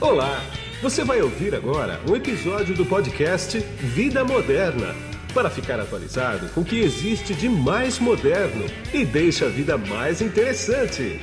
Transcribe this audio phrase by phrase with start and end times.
[0.00, 0.40] Olá!
[0.80, 4.94] Você vai ouvir agora um episódio do podcast Vida Moderna
[5.34, 8.64] para ficar atualizado com o que existe de mais moderno
[8.94, 11.18] e deixa a vida mais interessante.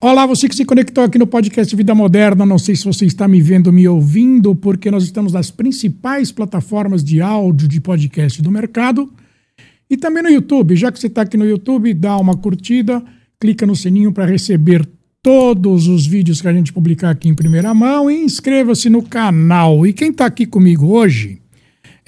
[0.00, 2.46] Olá, você que se conectou aqui no podcast Vida Moderna.
[2.46, 7.02] Não sei se você está me vendo, me ouvindo, porque nós estamos nas principais plataformas
[7.02, 9.12] de áudio de podcast do mercado
[9.88, 10.76] e também no YouTube.
[10.76, 13.02] Já que você está aqui no YouTube, dá uma curtida,
[13.40, 14.86] clica no sininho para receber
[15.22, 19.86] todos os vídeos que a gente publicar aqui em primeira mão e inscreva-se no canal.
[19.86, 21.40] E quem está aqui comigo hoje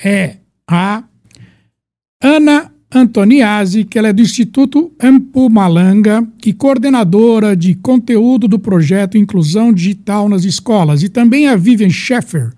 [0.02, 0.36] é
[0.68, 1.02] a
[2.22, 9.72] Ana Antoniazzi, que ela é do Instituto Ampumalanga e coordenadora de conteúdo do projeto Inclusão
[9.72, 12.52] Digital nas Escolas, e também a Vivian Scheffer,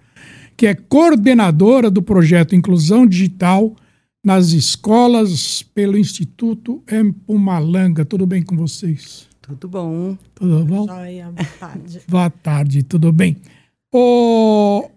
[0.57, 3.75] que é coordenadora do projeto Inclusão Digital
[4.25, 8.05] nas Escolas pelo Instituto Ampumalanga.
[8.05, 9.29] Tudo bem com vocês?
[9.41, 10.17] Tudo bom.
[10.35, 10.87] Tudo bom?
[10.87, 12.01] Joia, boa tarde.
[12.07, 13.37] Boa tarde, tudo bem?
[13.93, 14.89] Ô,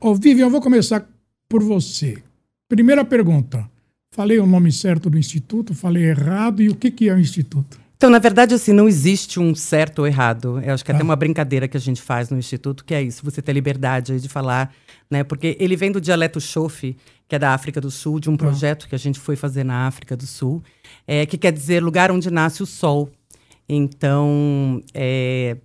[0.00, 1.06] ô Vivian, eu vou começar
[1.48, 2.22] por você.
[2.68, 3.68] Primeira pergunta.
[4.12, 7.79] Falei o nome certo do instituto, falei errado, e o que, que é o instituto?
[8.00, 10.58] Então, na verdade, assim, não existe um certo ou errado.
[10.64, 13.02] Eu acho que é até uma brincadeira que a gente faz no Instituto, que é
[13.02, 14.72] isso, você ter liberdade de falar,
[15.10, 15.22] né?
[15.22, 16.96] Porque ele vem do dialeto Xofi,
[17.28, 19.86] que é da África do Sul, de um projeto que a gente foi fazer na
[19.86, 20.62] África do Sul,
[21.06, 23.10] é, que quer dizer lugar onde nasce o sol.
[23.68, 25.58] Então, é,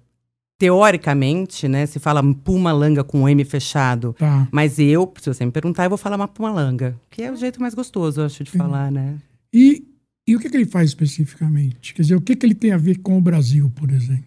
[0.58, 4.46] teoricamente, né, se fala Pumalanga com M fechado, Tá.
[4.52, 7.62] mas eu, se você me perguntar, eu vou falar uma Pumalanga, que é o jeito
[7.62, 9.16] mais gostoso, eu acho, de falar, né?
[9.54, 9.86] E,
[10.28, 11.94] e o que, que ele faz especificamente?
[11.94, 14.26] Quer dizer, o que, que ele tem a ver com o Brasil, por exemplo?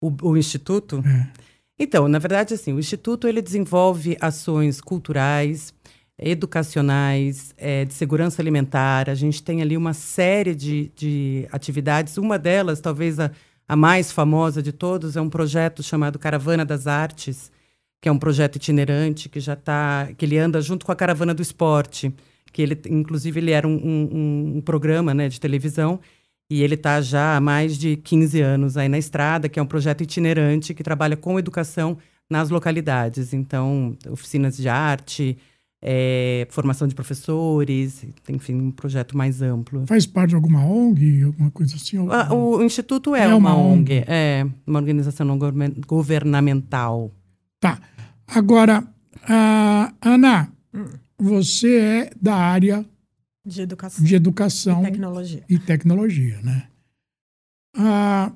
[0.00, 1.02] O, o Instituto?
[1.06, 1.28] É.
[1.78, 5.72] Então, na verdade, assim, o Instituto ele desenvolve ações culturais,
[6.18, 9.08] educacionais, eh, de segurança alimentar.
[9.08, 12.18] A gente tem ali uma série de, de atividades.
[12.18, 13.30] Uma delas, talvez a,
[13.66, 17.50] a mais famosa de todos, é um projeto chamado Caravana das Artes,
[18.00, 21.32] que é um projeto itinerante que já está, que ele anda junto com a Caravana
[21.32, 22.14] do Esporte,
[22.52, 25.98] que ele, inclusive, ele era um, um, um programa, né, de televisão.
[26.50, 29.66] E ele está já há mais de 15 anos aí na estrada, que é um
[29.66, 31.96] projeto itinerante que trabalha com educação
[32.28, 33.32] nas localidades.
[33.32, 35.38] Então, oficinas de arte,
[35.80, 39.84] eh, formação de professores, enfim, um projeto mais amplo.
[39.86, 41.96] Faz parte de alguma ONG, alguma coisa assim?
[41.98, 44.04] ou- Ah, O, o Instituto é, É uma, uma ONG, ONG.
[44.06, 47.10] é uma organização não governa- governamental.
[47.60, 47.80] Tá.
[48.28, 48.84] Agora,
[49.28, 50.52] ah, Ana,
[51.18, 52.84] você é da área
[53.44, 55.44] De educação de e educação tecnologia.
[55.48, 56.68] e tecnologia, né?
[57.76, 58.32] Ah,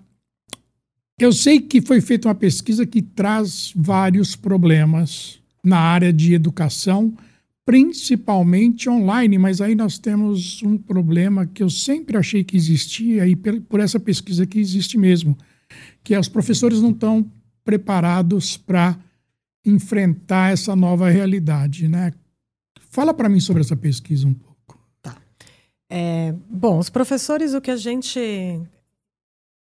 [1.19, 7.17] eu sei que foi feita uma pesquisa que traz vários problemas na área de educação,
[7.65, 13.35] principalmente online, mas aí nós temos um problema que eu sempre achei que existia e
[13.35, 15.37] por essa pesquisa que existe mesmo,
[16.05, 17.29] que é os professores não estão
[17.65, 18.97] preparados para
[19.65, 22.13] enfrentar essa nova realidade, né?
[22.97, 24.81] Fala para mim sobre essa pesquisa um pouco.
[25.91, 28.59] É, bom, os professores, o que a gente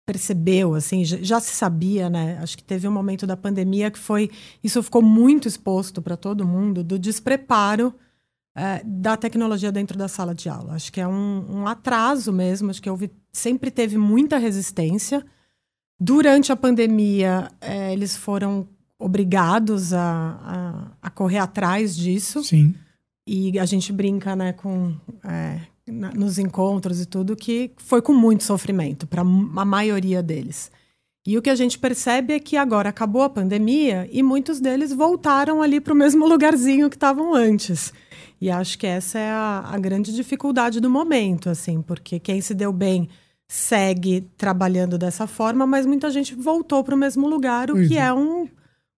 [0.06, 2.38] percebeu, assim, já, já se sabia, né?
[2.42, 4.30] Acho que teve um momento da pandemia que foi.
[4.62, 7.96] Isso ficou muito exposto para todo mundo, do despreparo
[8.54, 10.74] é, da tecnologia dentro da sala de aula.
[10.74, 15.26] Acho que é um, um atraso mesmo, acho que houve, sempre teve muita resistência.
[15.98, 18.68] Durante a pandemia, é, eles foram
[19.00, 22.44] obrigados a, a, a correr atrás disso.
[22.44, 22.76] Sim.
[23.28, 24.94] E a gente brinca, né, com
[25.24, 30.72] é, na- nos encontros e tudo, que foi com muito sofrimento para a maioria deles.
[31.26, 34.92] E o que a gente percebe é que agora acabou a pandemia e muitos deles
[34.92, 37.94] voltaram ali para o mesmo lugarzinho que estavam antes.
[38.42, 42.56] E acho que essa é a, a grande dificuldade do momento, assim, porque quem se
[42.56, 43.08] deu bem
[43.48, 47.98] segue trabalhando dessa forma, mas muita gente voltou para o mesmo lugar, o Pois que
[47.98, 48.02] é.
[48.06, 48.48] é um,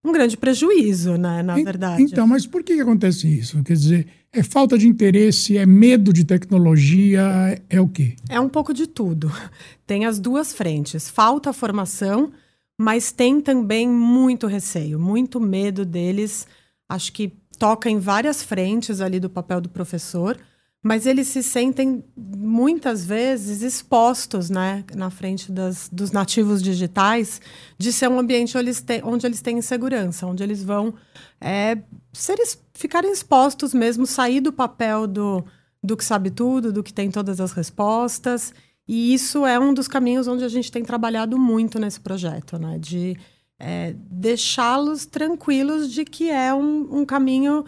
[0.04, 2.04] um grande prejuízo, né, na verdade.
[2.04, 3.64] Então, mas por que, que acontece isso?
[3.64, 8.16] Quer dizer, é falta de interesse, é medo de tecnologia, é o quê?
[8.28, 9.32] É um pouco de tudo.
[9.88, 11.10] Tem as duas frentes.
[11.10, 12.32] Falta formação,
[12.78, 16.48] mas tem também muito receio, muito medo deles.
[16.90, 20.38] Acho que toca em várias frentes ali do papel do professor,
[20.84, 27.40] mas eles se sentem muitas vezes expostos, né, na frente das, dos nativos digitais,
[27.78, 30.94] de ser um ambiente onde eles têm, onde eles têm insegurança, onde eles vão
[31.40, 31.78] é,
[32.12, 32.38] ser,
[32.74, 35.46] ficarem expostos mesmo, sair do papel do,
[35.82, 38.54] do que sabe tudo, do que tem todas as respostas.
[38.86, 42.78] E isso é um dos caminhos onde a gente tem trabalhado muito nesse projeto, né?
[42.78, 43.18] De
[43.58, 47.64] é, deixá-los tranquilos de que é um, um caminho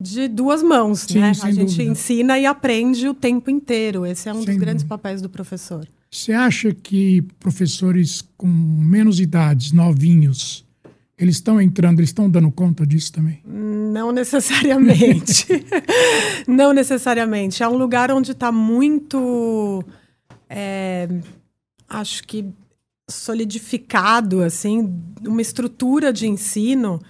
[0.00, 1.30] de duas mãos, Sim, né?
[1.42, 1.82] A gente dúvida.
[1.84, 4.04] ensina e aprende o tempo inteiro.
[4.04, 4.96] Esse é um Sem dos grandes dúvida.
[4.96, 5.88] papéis do professor.
[6.10, 10.64] Você acha que professores com menos idades, novinhos,
[11.18, 13.40] eles estão entrando, eles estão dando conta disso também?
[13.44, 15.46] Não necessariamente.
[16.46, 17.62] não necessariamente.
[17.62, 19.82] É um lugar onde está muito.
[20.48, 21.08] É,
[21.88, 22.44] acho que
[23.08, 24.92] solidificado, assim,
[25.24, 27.00] uma estrutura de ensino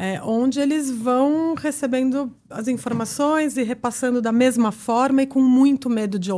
[0.00, 5.90] é, onde eles vão recebendo as informações e repassando da mesma forma e com muito
[5.90, 6.30] medo de,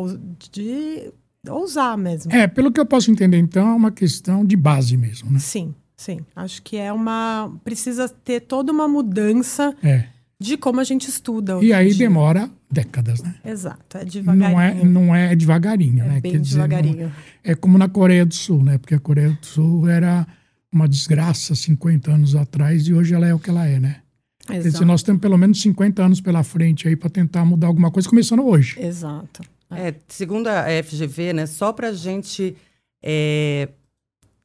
[0.51, 1.13] de
[1.49, 2.33] ousar mesmo.
[2.33, 5.39] É, pelo que eu posso entender, então, é uma questão de base mesmo, né?
[5.39, 6.19] Sim, sim.
[6.35, 7.57] Acho que é uma.
[7.63, 9.73] Precisa ter toda uma mudança.
[9.81, 10.07] É
[10.41, 11.63] de como a gente estuda.
[11.63, 12.09] E aí dia.
[12.09, 13.37] demora décadas, né?
[13.45, 14.51] Exato, é devagarinho.
[14.51, 16.21] Não é, não é devagarinho, é né?
[16.21, 16.97] Bem Quer devagarinho.
[16.97, 17.13] Dizer,
[17.45, 18.77] é como na Coreia do Sul, né?
[18.77, 20.27] Porque a Coreia do Sul era
[20.73, 24.01] uma desgraça 50 anos atrás e hoje ela é o que ela é, né?
[24.49, 24.63] Exato.
[24.63, 27.91] Quer dizer, nós temos pelo menos 50 anos pela frente aí para tentar mudar alguma
[27.91, 28.81] coisa, começando hoje.
[28.81, 29.43] Exato.
[29.71, 32.57] É, segundo a FGV, né, só para a gente
[33.03, 33.69] é,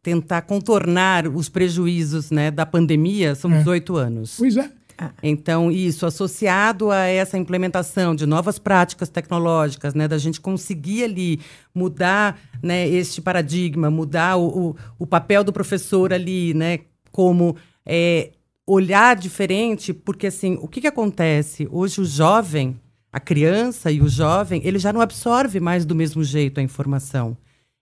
[0.01, 3.57] tentar contornar os prejuízos né, da pandemia, são é.
[3.59, 4.35] 18 anos.
[4.37, 4.71] Pois é.
[4.97, 5.11] Ah.
[5.21, 11.39] Então, isso associado a essa implementação de novas práticas tecnológicas, né, da gente conseguir ali
[11.73, 16.79] mudar né, este paradigma, mudar o, o, o papel do professor ali, né,
[17.11, 17.55] como
[17.85, 18.31] é,
[18.65, 21.67] olhar diferente, porque assim, o que, que acontece?
[21.71, 22.79] Hoje o jovem,
[23.11, 27.37] a criança e o jovem, ele já não absorve mais do mesmo jeito a informação.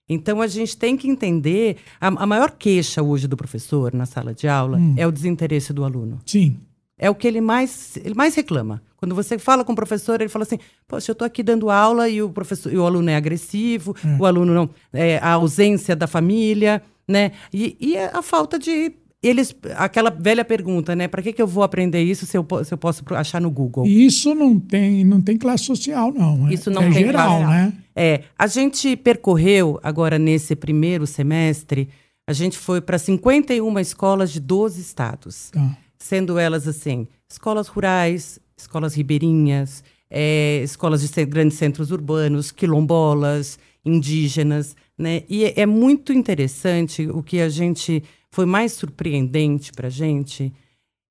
[0.08, 4.32] Então a gente tem que entender a, a maior queixa hoje do professor na sala
[4.32, 4.94] de aula hum.
[4.96, 6.20] é o desinteresse do aluno.
[6.24, 6.60] Sim.
[6.98, 8.82] É o que ele mais, ele mais reclama.
[8.96, 10.58] Quando você fala com o professor, ele fala assim:
[10.88, 14.16] Poxa, eu estou aqui dando aula e o professor, e o aluno é agressivo, é.
[14.20, 14.70] o aluno não.
[14.92, 17.32] É, a ausência da família, né?
[17.52, 18.92] E, e a falta de.
[19.22, 21.08] Eles, aquela velha pergunta, né?
[21.08, 23.86] Para que, que eu vou aprender isso se eu, se eu posso achar no Google?
[23.86, 26.48] Isso não tem, não tem classe social, não.
[26.48, 27.50] É, isso não é tem geral, classe.
[27.50, 27.72] né?
[27.94, 28.22] É.
[28.38, 31.88] A gente percorreu agora nesse primeiro semestre,
[32.26, 35.50] a gente foi para 51 escolas de 12 estados.
[35.50, 35.76] Tá
[36.06, 44.76] sendo elas assim, escolas rurais, escolas ribeirinhas, é, escolas de grandes centros urbanos, quilombolas, indígenas,
[44.96, 45.24] né?
[45.28, 50.52] E é, é muito interessante o que a gente foi mais surpreendente para a gente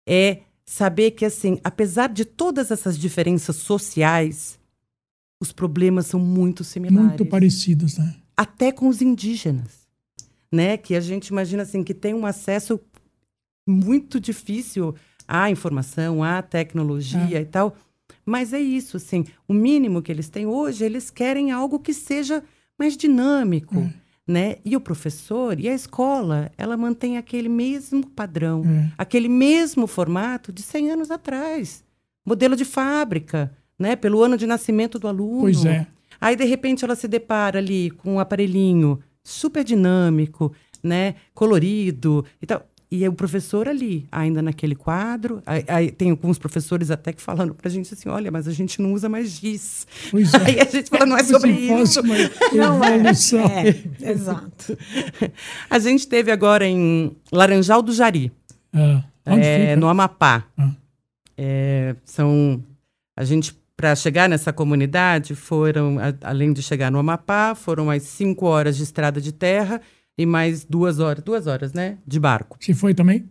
[0.07, 4.57] é saber que assim, apesar de todas essas diferenças sociais,
[5.41, 7.09] os problemas são muito similares.
[7.09, 8.15] Muito parecidos, né?
[8.35, 9.87] Até com os indígenas,
[10.51, 10.77] né?
[10.77, 12.79] Que a gente imagina assim que tem um acesso
[13.65, 14.95] muito difícil
[15.27, 17.41] a informação, a tecnologia é.
[17.41, 17.75] e tal.
[18.25, 22.43] Mas é isso, assim, o mínimo que eles têm hoje, eles querem algo que seja
[22.77, 23.93] mais dinâmico, é.
[24.27, 24.55] né?
[24.65, 28.91] E o professor e a escola, ela mantém aquele mesmo padrão, é.
[28.97, 31.83] aquele mesmo formato de 100 anos atrás.
[32.25, 33.95] Modelo de fábrica, né?
[33.95, 35.41] Pelo ano de nascimento do aluno.
[35.41, 35.87] Pois é.
[36.19, 40.51] Aí, de repente, ela se depara ali com um aparelhinho super dinâmico,
[40.81, 41.15] né?
[41.33, 42.65] Colorido e tal.
[42.89, 47.53] E o professor ali, ainda naquele quadro, aí, aí, tem alguns professores até que falando
[47.53, 49.87] para a gente assim, olha, mas a gente não usa mais giz.
[50.11, 50.37] Pois é.
[50.45, 52.01] Aí a gente fala, não é sobre isso.
[52.53, 53.69] Não é.
[53.69, 54.11] é.
[54.11, 54.77] Exato.
[55.69, 58.31] A gente teve agora em Laranjal do Jari,
[58.73, 60.45] ah, é, no Amapá.
[60.57, 60.71] Ah.
[61.37, 62.63] É, são,
[63.17, 68.03] a gente, para chegar nessa comunidade, foram, a, além de chegar no Amapá, foram mais
[68.03, 69.81] cinco horas de estrada de terra
[70.17, 71.97] e mais duas horas, duas horas, né?
[72.05, 72.57] De barco.
[72.59, 73.29] Você foi também?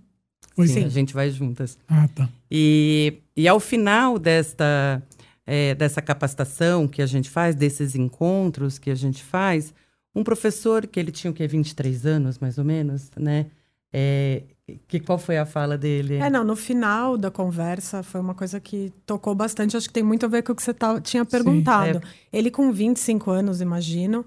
[0.55, 0.85] Foi sim, sim.
[0.85, 1.79] a gente vai juntas.
[1.89, 2.29] Ah, tá.
[2.51, 5.03] E, e ao final desta,
[5.47, 9.75] é, dessa capacitação que a gente faz, desses encontros que a gente faz,
[10.15, 11.47] um professor, que ele tinha o quê?
[11.47, 13.47] 23 anos, mais ou menos, né?
[13.93, 14.43] É,
[14.89, 16.17] que, qual foi a fala dele?
[16.17, 20.03] É, não, no final da conversa foi uma coisa que tocou bastante, acho que tem
[20.03, 21.99] muito a ver com o que você tá, tinha perguntado.
[21.99, 22.39] Sim, é.
[22.39, 24.25] Ele com 25 anos, imagino,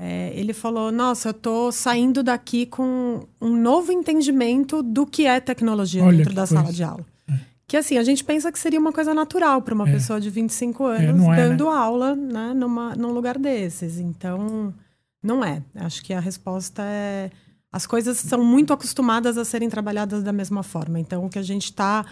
[0.00, 5.40] é, ele falou: Nossa, eu estou saindo daqui com um novo entendimento do que é
[5.40, 6.54] tecnologia Olha dentro da coisa.
[6.54, 7.04] sala de aula.
[7.28, 7.34] É.
[7.66, 9.92] Que assim, a gente pensa que seria uma coisa natural para uma é.
[9.92, 11.70] pessoa de 25 é, anos é, dando né?
[11.76, 13.98] aula né, numa, num lugar desses.
[13.98, 14.72] Então,
[15.20, 15.64] não é.
[15.74, 17.32] Acho que a resposta é.
[17.72, 21.00] As coisas são muito acostumadas a serem trabalhadas da mesma forma.
[21.00, 22.06] Então, o que a gente está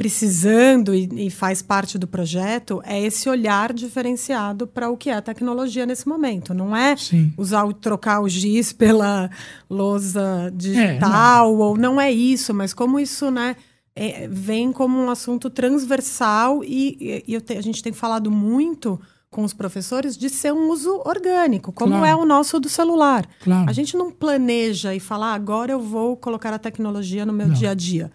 [0.00, 5.14] precisando e, e, faz parte do projeto é esse olhar diferenciado para o que é
[5.14, 6.54] a tecnologia nesse momento.
[6.54, 7.34] Não é Sim.
[7.36, 9.30] usar o trocar o giz pela
[9.68, 11.58] lousa digital é, não.
[11.58, 13.56] ou não é isso, mas como isso, né?
[13.94, 18.98] É, vem como um assunto transversal e, e te, a gente tem falado muito
[19.30, 22.06] com os professores de ser um uso orgânico, como claro.
[22.06, 23.28] é o nosso do celular.
[23.44, 23.68] Claro.
[23.68, 27.48] A gente não planeja e fala, ah, agora eu vou colocar a tecnologia no meu
[27.48, 27.54] não.
[27.54, 28.10] dia a dia.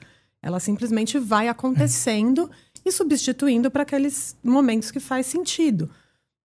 [0.45, 2.49] Ela simplesmente vai acontecendo
[2.85, 5.89] e substituindo para aqueles momentos que faz sentido.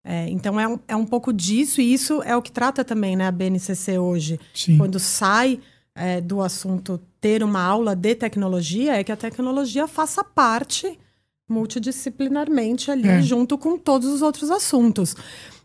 [0.02, 3.14] É, então é um, é um pouco disso, e isso é o que trata também
[3.14, 4.40] né, a BNCC hoje.
[4.54, 4.78] Sim.
[4.78, 5.60] Quando sai
[5.94, 10.98] é, do assunto ter uma aula de tecnologia, é que a tecnologia faça parte
[11.46, 13.22] multidisciplinarmente ali, É.
[13.22, 15.14] junto com todos os outros assuntos.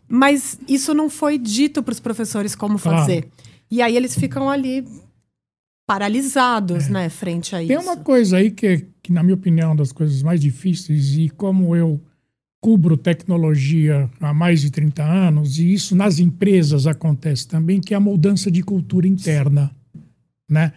[0.08, 2.98] Mas isso não foi dito para os professores como Claro.
[2.98, 3.28] fazer.
[3.70, 4.86] E aí eles ficam ali
[5.86, 7.68] paralisados, né, frente a É.
[7.68, 7.88] Tem isso.
[7.88, 11.28] uma coisa aí que, que, na minha opinião, é uma das coisas mais difíceis, e
[11.28, 12.00] como eu
[12.60, 17.96] cubro tecnologia há mais de 30 anos, e isso nas empresas acontece também, que é
[17.96, 19.70] a mudança de cultura interna.
[20.50, 20.72] Né?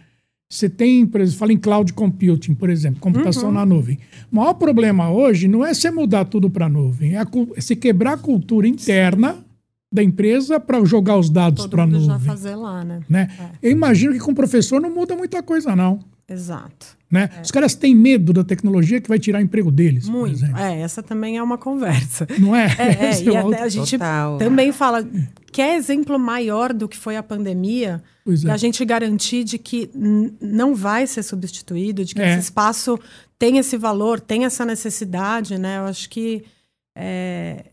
[0.48, 3.98] Você tem, exemplo, fala em cloud computing, por exemplo, computação na nuvem.
[4.30, 7.60] O maior problema hoje não é você mudar tudo para a nuvem, é, a é
[7.60, 9.44] você quebrar a cultura interna
[9.92, 12.26] da empresa para jogar os dados para a mundo já nuvem.
[12.26, 13.00] fazer lá, né?
[13.08, 13.28] Né?
[13.62, 15.98] Eu imagino que com o professor não muda muita coisa, não.
[16.28, 16.96] Exato.
[17.10, 17.28] Né?
[17.42, 20.32] Os caras têm medo da tecnologia que vai tirar o emprego deles, por Muito.
[20.36, 20.58] exemplo.
[20.58, 22.24] É, essa também é uma conversa.
[22.38, 22.66] Não é?
[22.78, 24.38] É, é, e é o até outro- a gente Total.
[24.38, 25.04] também fala,
[25.50, 28.00] quer exemplo maior do que foi a pandemia?
[28.24, 28.46] Pois é.
[28.46, 29.90] Da gente garantir de que
[30.40, 32.30] não vai ser substituído, de que É.
[32.30, 32.96] esse espaço
[33.36, 35.78] tem esse valor, tem essa necessidade, né?
[35.78, 36.44] Eu acho que
[36.96, 37.64] é,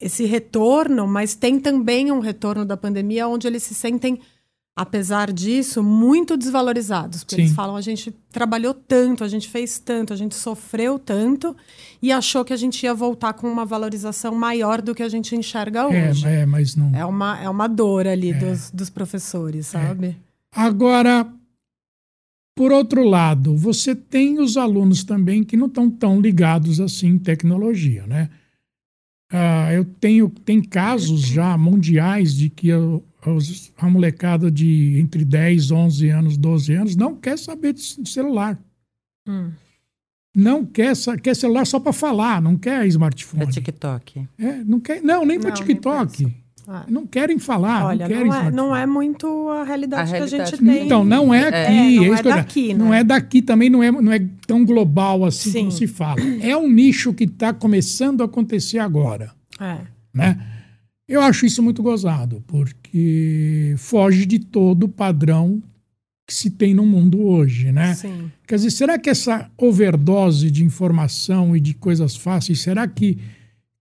[0.00, 4.20] esse retorno, mas tem também um retorno da pandemia onde eles se sentem,
[4.76, 7.22] apesar disso, muito desvalorizados.
[7.22, 7.54] Porque eles Sim.
[7.54, 11.56] falam, a gente trabalhou tanto, a gente fez tanto, a gente sofreu tanto
[12.02, 15.34] e achou que a gente ia voltar com uma valorização maior do que a gente
[15.34, 16.26] enxerga hoje.
[16.26, 16.94] É, é, mas não.
[16.94, 20.16] É uma, é uma dor ali dos, dos professores, sabe?
[20.52, 21.26] Agora,
[22.54, 27.18] por outro lado, você tem os alunos também que não estão tão ligados assim em
[27.18, 28.30] tecnologia, né?
[29.36, 32.78] Ah, eu tenho tem casos já mundiais de que a,
[33.28, 38.08] os- a molecada de entre 10, 11 anos, 12 anos não quer saber de, de
[38.08, 38.56] celular.
[39.28, 39.50] Hum.
[40.36, 43.42] Não quer, quer celular só para falar, não quer smartphone.
[43.42, 44.28] É TikTok.
[44.38, 46.32] É, não quer, não, nem para TikTok.
[46.66, 46.84] Ah.
[46.88, 50.14] Não querem falar, Olha, não querem não é, não é muito a realidade, A que
[50.14, 50.86] a realidade gente tem.
[50.86, 51.56] Então, não é aqui.
[51.56, 53.00] É, não é eu- daqui, Não né?
[53.00, 55.58] é daqui também, não é, não é tão global assim Sim.
[55.60, 56.20] como se fala.
[56.40, 59.30] É um nicho que está começando a acontecer agora.
[59.60, 59.78] É.
[60.12, 60.38] Né?
[61.06, 65.62] Eu acho isso muito gozado, porque foge de todo o padrão
[66.26, 67.94] que se tem no mundo hoje, né?
[67.94, 68.30] Sim.
[68.48, 73.18] Quer dizer, será que essa overdose de informação e de coisas fáceis, será que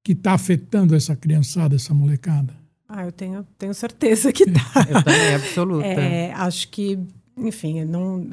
[0.03, 2.53] que está afetando essa criançada, essa molecada?
[2.95, 4.61] Ah, eu tenho, tenho certeza que tá.
[4.87, 5.85] Eu também, absoluta.
[5.87, 6.99] É, acho que,
[7.35, 8.29] enfim, não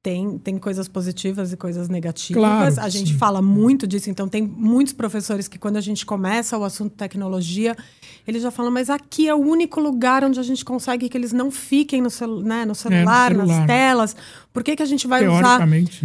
[0.00, 2.40] tem, tem coisas positivas e coisas negativas.
[2.40, 3.18] Claro, a gente sim.
[3.18, 7.76] fala muito disso, então tem muitos professores que quando a gente começa o assunto tecnologia,
[8.24, 11.32] eles já falam, mas aqui é o único lugar onde a gente consegue que eles
[11.32, 13.58] não fiquem no, celu né, no celular, celular.
[13.58, 14.16] nas telas.
[14.52, 15.60] Por que, que a gente vai usar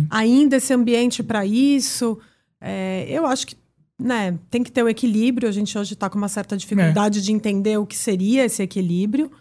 [0.09, 2.17] ainda esse ambiente para isso.
[2.59, 3.55] É, eu acho que
[4.03, 5.47] né, tem que ter o equilíbrio.
[5.47, 9.31] A gente hoje está com uma certa dificuldade de entender o que seria esse equilíbrio.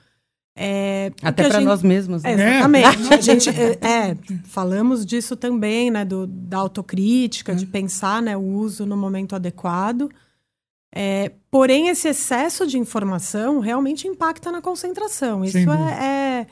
[0.55, 2.25] É, Até para gente- nós mesmos.
[2.25, 2.55] É, né?
[2.59, 2.87] exatamente.
[3.13, 8.43] A gente, é, é, falamos disso também, né, do, da autocrítica, de pensar né, o
[8.43, 10.11] uso no momento adequado.
[10.95, 15.43] É, porém, esse excesso de informação realmente impacta na concentração.
[15.43, 16.47] Isso é,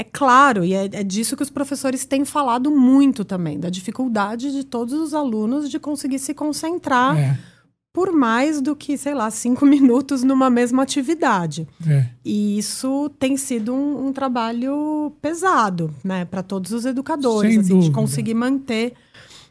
[0.00, 4.52] é, claro, e é, é disso que os professores têm falado muito também, da dificuldade
[4.52, 7.38] de todos os alunos de conseguir se concentrar É,
[7.92, 11.66] por mais do que, sei lá, cinco minutos numa mesma atividade.
[11.86, 12.06] é.
[12.24, 17.80] E isso tem sido um, um trabalho pesado, né, para todos os educadores, Sem assim,
[17.80, 18.92] de conseguir manter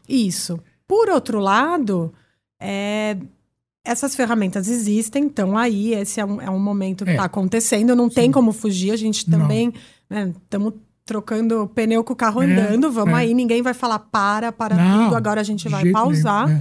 [0.08, 0.58] isso.
[0.86, 2.10] Por outro lado,
[2.58, 3.18] é,
[3.84, 7.14] essas ferramentas existem, estão aí, esse é um, é um momento que É.
[7.14, 9.40] está acontecendo, não tem como fugir, a gente Não.
[10.10, 10.74] Estamos
[11.04, 13.22] trocando pneu com o carro É, andando, vamos é.
[13.22, 16.60] aí, ninguém vai falar para, para Não, tudo, agora a gente vai pausar nenhum,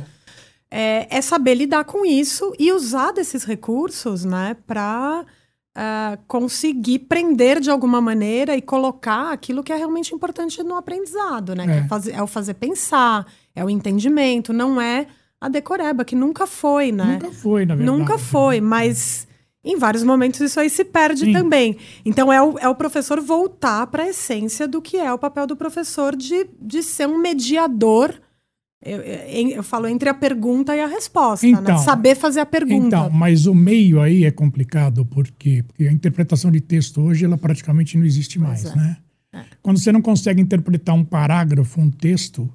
[0.72, 1.08] é.
[1.10, 5.26] é, é saber lidar com isso e usar desses recursos, né, para
[6.28, 11.66] conseguir prender de alguma maneira e colocar aquilo que é realmente importante no aprendizado, né?
[11.66, 11.78] Que É.
[11.78, 15.06] é, fazer, é o fazer pensar, é o entendimento, não é
[15.40, 17.20] a decoreba, que nunca foi, né?
[17.22, 17.98] Nunca foi, na verdade.
[18.00, 19.27] Nunca foi, mas
[19.72, 21.34] em vários momentos isso aí se perde Sim.
[21.34, 21.78] também.
[22.06, 25.46] Então é o, é o professor voltar para a essência do que é o papel
[25.46, 28.14] do professor de, de ser um mediador.
[28.84, 31.54] Eu, eu, eu falo entre a pergunta e a resposta, né?
[31.54, 32.88] Então, Saber fazer a pergunta.
[32.88, 35.64] Então, mas o meio aí é complicado, por quê?
[35.68, 38.76] Porque a interpretação de texto hoje, ela praticamente não existe mais, é.
[38.76, 38.98] né?
[39.62, 42.50] Quando você não consegue interpretar um parágrafo, um texto,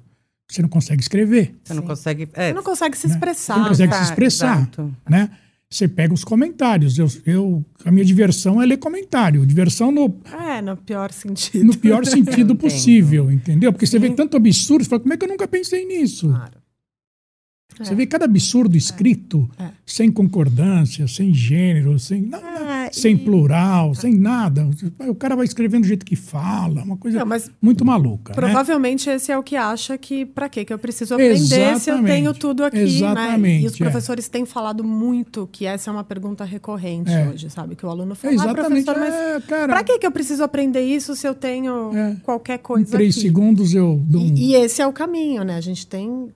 [0.49, 2.29] você não consegue escrever, Você não consegue.
[2.33, 3.53] É, Você não consegue se expressar.
[3.53, 4.95] Você não consegue se tá, expressar, exato.
[5.09, 5.29] né?
[5.73, 6.99] Você pega os comentários.
[6.99, 9.43] Eu, eu, a minha diversão é ler comentário.
[9.43, 11.65] Diversão no, É, no pior sentido.
[11.65, 13.73] no pior sentido possível, entendeu?
[13.73, 16.29] Porque você vê tanto absurdo, você fala, como é que eu nunca pensei nisso?
[16.29, 16.61] Claro.
[17.79, 17.83] É.
[17.83, 19.71] Você vê cada absurdo escrito, é.
[19.83, 22.37] sem concordância, sem gênero, sem, é,
[22.93, 23.17] sem e...
[23.17, 24.69] plural, sem nada.
[24.99, 28.31] O cara vai escrevendo do jeito que fala, uma coisa Não, muito maluca.
[28.31, 28.35] Né?
[28.35, 29.15] Provavelmente né?
[29.15, 31.79] esse é o que acha que para que eu preciso aprender Exatamente.
[31.79, 32.77] se eu tenho tudo aqui.
[32.77, 33.41] Exatamente.
[33.41, 33.61] Né?
[33.61, 33.77] E os é.
[33.77, 37.27] professores têm falado muito que essa é uma pergunta recorrente é.
[37.27, 37.75] hoje, sabe?
[37.75, 38.59] Que o aluno fala, Exatamente.
[38.59, 42.83] ah, professor, mas é, para que eu preciso aprender isso se eu tenho qualquer coisa?
[42.83, 43.21] Em três aqui?
[43.21, 44.25] segundos eu dou um...
[44.25, 45.55] e, e esse é o caminho, né?
[45.55, 46.31] A gente tem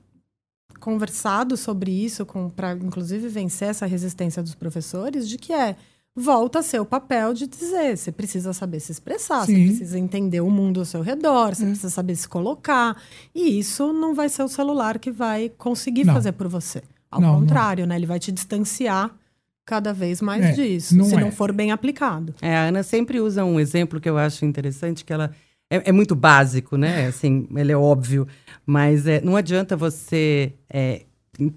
[0.80, 5.76] conversado sobre isso, para inclusive vencer essa resistência dos professores, de que é
[6.20, 9.54] volta a ser o papel de dizer, você precisa saber se expressar, Sim.
[9.54, 11.68] você precisa entender o mundo ao seu redor, você é.
[11.68, 13.00] precisa saber se colocar.
[13.36, 16.16] E isso não vai ser o celular que vai conseguir não.
[16.16, 16.82] fazer por você.
[17.12, 17.90] Ao não, contrário, não.
[17.90, 17.98] né?
[17.98, 19.16] Ele vai te distanciar
[19.64, 21.20] cada vez mais é, disso, não se é.
[21.20, 22.34] não for bem aplicado.
[22.42, 25.32] É, a Ana sempre usa um exemplo que eu acho interessante, que ela
[25.70, 27.06] é, é muito básico, né?
[27.14, 28.28] Assim, ele é óbvio.
[28.66, 31.04] Mas é, não adianta você é,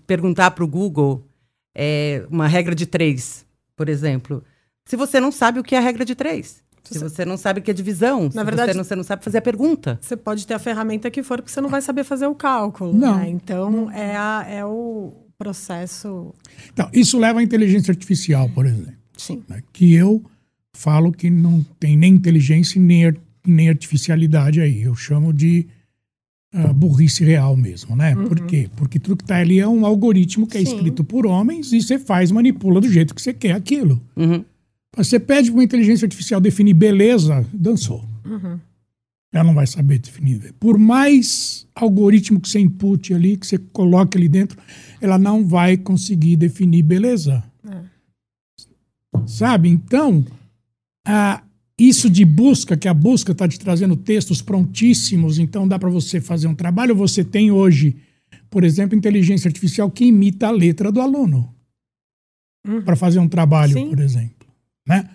[0.06, 1.24] perguntar para o Google
[1.74, 3.46] é, uma regra de três,
[3.80, 4.44] por exemplo,
[4.84, 6.62] se você não sabe o que é a regra de três.
[6.84, 9.02] Se você não sabe o que é divisão, Na se verdade, você, não, você não
[9.02, 9.98] sabe fazer a pergunta.
[10.02, 12.92] Você pode ter a ferramenta que for, porque você não vai saber fazer o cálculo.
[12.92, 13.16] Não.
[13.16, 13.30] Né?
[13.30, 16.34] Então, é, a, é o processo.
[16.70, 18.92] Então, isso leva à inteligência artificial, por exemplo.
[19.16, 19.42] Sim.
[19.48, 19.62] Né?
[19.72, 20.22] Que eu
[20.74, 23.14] falo que não tem nem inteligência nem
[23.46, 24.82] nem artificialidade aí.
[24.82, 25.66] Eu chamo de
[26.54, 28.14] uh, burrice real mesmo, né?
[28.14, 28.26] Uhum.
[28.26, 28.68] Por quê?
[28.76, 30.74] Porque tudo que está ali é um algoritmo que é Sim.
[30.74, 34.00] escrito por homens e você faz, manipula do jeito que você quer aquilo.
[34.16, 34.44] Uhum.
[34.96, 38.04] Você pede para uma inteligência artificial definir beleza, dançou.
[38.24, 38.58] Uhum.
[39.32, 40.52] Ela não vai saber definir.
[40.58, 44.58] Por mais algoritmo que você impute ali, que você coloque ali dentro,
[45.00, 47.44] ela não vai conseguir definir beleza.
[47.64, 49.20] É.
[49.26, 49.68] Sabe?
[49.68, 50.24] Então,
[51.06, 51.42] a,
[51.80, 56.20] isso de busca, que a busca está te trazendo textos prontíssimos, então dá para você
[56.20, 56.94] fazer um trabalho.
[56.94, 57.96] Você tem hoje,
[58.50, 61.54] por exemplo, inteligência artificial que imita a letra do aluno
[62.66, 62.82] uhum.
[62.82, 63.88] para fazer um trabalho, Sim.
[63.88, 64.46] por exemplo.
[64.86, 65.08] Né?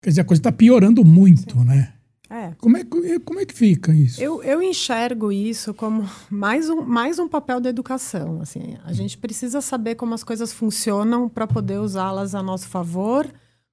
[0.00, 1.64] Quer dizer, a coisa está piorando muito, Sim.
[1.64, 1.92] né?
[2.30, 2.52] É.
[2.58, 2.84] Como, é,
[3.18, 4.22] como é que fica isso?
[4.22, 8.40] Eu, eu enxergo isso como mais um, mais um papel da educação.
[8.40, 13.26] Assim, a gente precisa saber como as coisas funcionam para poder usá-las a nosso favor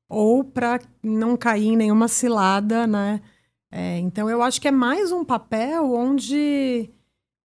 [0.10, 3.22] ou para não cair em nenhuma cilada, né?
[3.72, 6.90] É, então eu acho que é mais um papel onde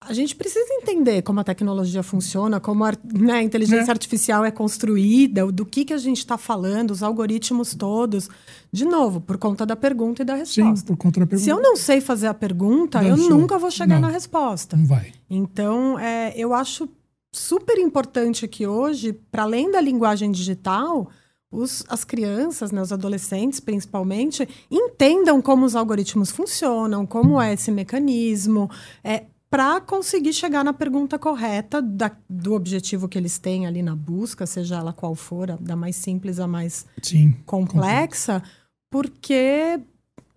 [0.04, 3.94] a gente precisa entender como a tecnologia funciona, como a, né, a inteligência é.
[3.94, 8.28] artificial é construída, do que, que a gente está falando, os algoritmos todos.
[8.74, 10.76] De novo, por conta da pergunta e da resposta.
[10.76, 11.44] Sim, por conta da pergunta.
[11.44, 14.76] Se eu não sei fazer a pergunta, eu nunca vou chegar não, na resposta.
[14.76, 15.14] Não vai.
[15.30, 16.90] Então, é, eu acho
[17.32, 21.10] super importante que hoje, para além da linguagem digital,
[21.52, 27.72] os, as crianças, né, os adolescentes principalmente, entendam como os algoritmos funcionam, como é esse
[27.72, 28.70] mecanismo,
[29.04, 33.94] é, para conseguir chegar na pergunta correta da, do objetivo que eles têm ali na
[33.94, 38.42] busca, seja ela qual for, da mais simples a mais Sim, complexa,
[38.90, 39.82] porque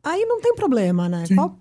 [0.05, 1.25] Aí não tem problema, né?
[1.35, 1.57] Qual,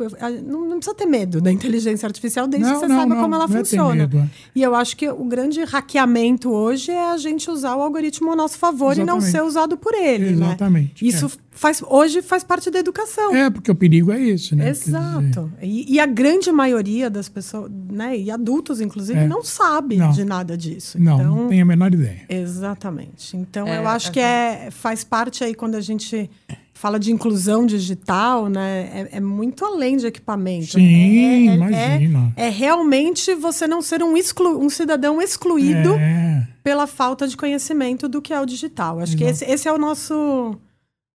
[0.45, 3.21] não, não, precisa ter medo da inteligência artificial desde não, que você não, saiba não,
[3.21, 3.95] como ela é funciona.
[3.95, 4.29] Medo, é.
[4.53, 8.35] E eu acho que o grande hackeamento hoje é a gente usar o algoritmo ao
[8.35, 9.09] nosso favor Exatamente.
[9.09, 10.31] e não ser usado por ele.
[10.31, 10.47] Né?
[10.47, 11.05] Exatamente.
[11.05, 11.09] Né?
[11.09, 11.29] Isso é.
[11.51, 13.33] faz, hoje faz parte da educação.
[13.33, 14.69] É, porque o perigo é esse, né?
[14.69, 15.49] Exato.
[15.61, 18.17] E, e, a grande maioria das pessoas, né?
[18.17, 19.27] E adultos, inclusive, é.
[19.27, 20.99] não sabe de nada disso.
[20.99, 22.25] Não, então, não tem a menor ideia.
[22.27, 23.37] Exatamente.
[23.37, 26.29] Então é, eu acho que é, faz parte aí quando a gente
[26.73, 29.07] fala de inclusão digital, né?
[29.11, 30.73] É, é muito além de equipamento.
[30.73, 32.33] Sim, é, é, imagina.
[32.35, 36.47] É, é, realmente você não ser um, exclu, um cidadão excluído é.
[36.63, 38.99] pela falta de conhecimento do que é o digital.
[38.99, 39.17] Acho Exato.
[39.17, 40.57] que esse, esse é o nosso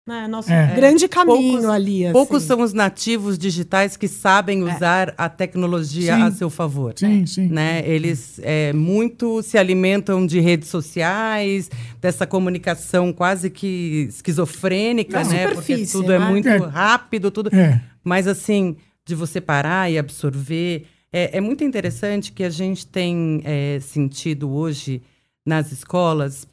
[0.08, 0.26] né?
[0.26, 0.74] Nosso é.
[0.74, 2.06] grande caminho poucos, ali.
[2.06, 2.12] Assim.
[2.14, 4.74] Poucos são os nativos digitais que sabem é.
[4.74, 5.14] usar é.
[5.18, 6.22] a tecnologia sim.
[6.22, 6.94] a seu favor.
[6.96, 7.48] Sim, sim.
[7.48, 7.86] Né?
[7.86, 15.48] Eles é, muito se alimentam de redes sociais, dessa comunicação quase que esquizofrênica, Na né?
[15.48, 16.24] Porque tudo é né?
[16.24, 17.54] é muito rápido, tudo.
[17.54, 17.80] É.
[18.02, 20.86] Mas assim, de você parar e absorver.
[21.12, 23.42] É, é muito interessante que a gente tem
[23.80, 25.02] sentido hoje
[25.44, 26.46] nas escolas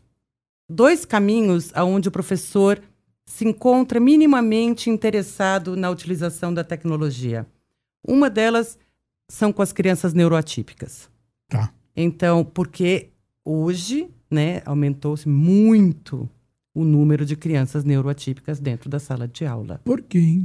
[0.70, 2.82] dois caminhos aonde o professor
[3.26, 7.46] se encontra minimamente interessado na utilização da tecnologia.
[8.08, 8.78] Uma delas
[9.30, 11.10] são com as crianças neuroatípicas.
[11.50, 11.74] Tá.
[11.96, 13.10] Então, porque
[13.44, 16.30] hoje, né, aumentou-se muito
[16.74, 19.82] o número de crianças neuroatípicas dentro da sala de aula.
[19.86, 20.44] Por quê?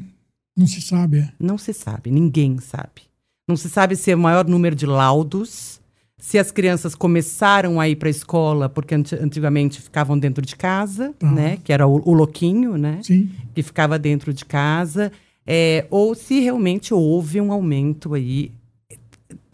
[0.57, 1.19] Não se sabe.
[1.19, 1.33] É?
[1.39, 3.03] Não se sabe, ninguém sabe.
[3.49, 5.80] Não se sabe se é o maior número de laudos,
[6.21, 11.15] se as crianças começaram a ir para a escola porque antigamente ficavam dentro de casa,
[11.23, 11.33] uhum.
[11.35, 11.59] né?
[11.65, 13.01] Que era o, o louquinho, né?
[13.03, 13.31] Sim.
[13.55, 15.11] Que ficava dentro de casa.
[15.47, 18.53] É, ou se realmente houve um aumento aí.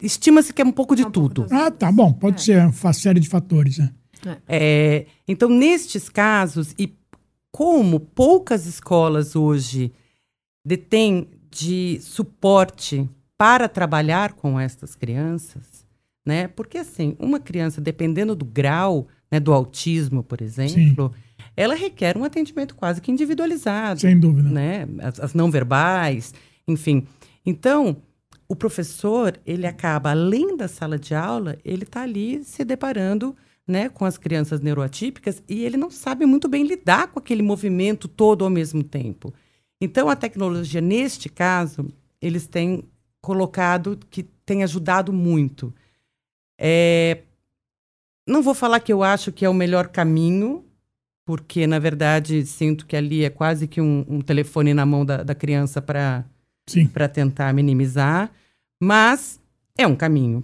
[0.01, 1.47] estima-se que é um pouco de É um pouco tudo.
[1.49, 2.11] das- Ah, tá bom.
[2.13, 2.39] Pode É.
[2.69, 3.77] ser uma série de fatores.
[3.79, 3.91] Né?
[4.47, 6.93] É, então, nestes casos, e
[7.51, 9.91] como poucas escolas hoje
[10.65, 15.86] detêm de suporte para trabalhar com estas crianças,
[16.27, 16.49] né?
[16.49, 21.13] Porque assim, uma criança, dependendo do grau né, do autismo, por exemplo,
[21.55, 24.49] ela requer um atendimento quase que individualizado Sem dúvida.
[24.49, 24.85] né?
[24.99, 26.33] As, as não verbais,
[26.67, 27.07] enfim.
[27.45, 27.95] Então,
[28.45, 33.33] o professor, ele acaba, além da sala de aula, ele está ali se deparando
[33.65, 38.09] né, com as crianças neuroatípicas e ele não sabe muito bem lidar com aquele movimento
[38.09, 39.33] todo ao mesmo tempo.
[39.79, 41.87] Então, a tecnologia, neste caso,
[42.21, 42.83] eles têm
[43.21, 45.73] colocado que tem ajudado muito.
[46.57, 47.23] É,
[48.27, 50.65] não vou falar que eu acho que é o melhor caminho,
[51.25, 55.23] porque, na verdade, sinto que ali é quase que um, um telefone na mão da,
[55.23, 56.23] da criança para
[57.13, 58.31] tentar minimizar,
[58.81, 59.39] mas
[59.77, 60.43] é um caminho.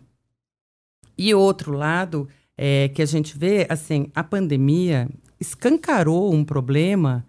[1.17, 7.25] E outro lado é que a gente vê, assim, a pandemia escancarou um problema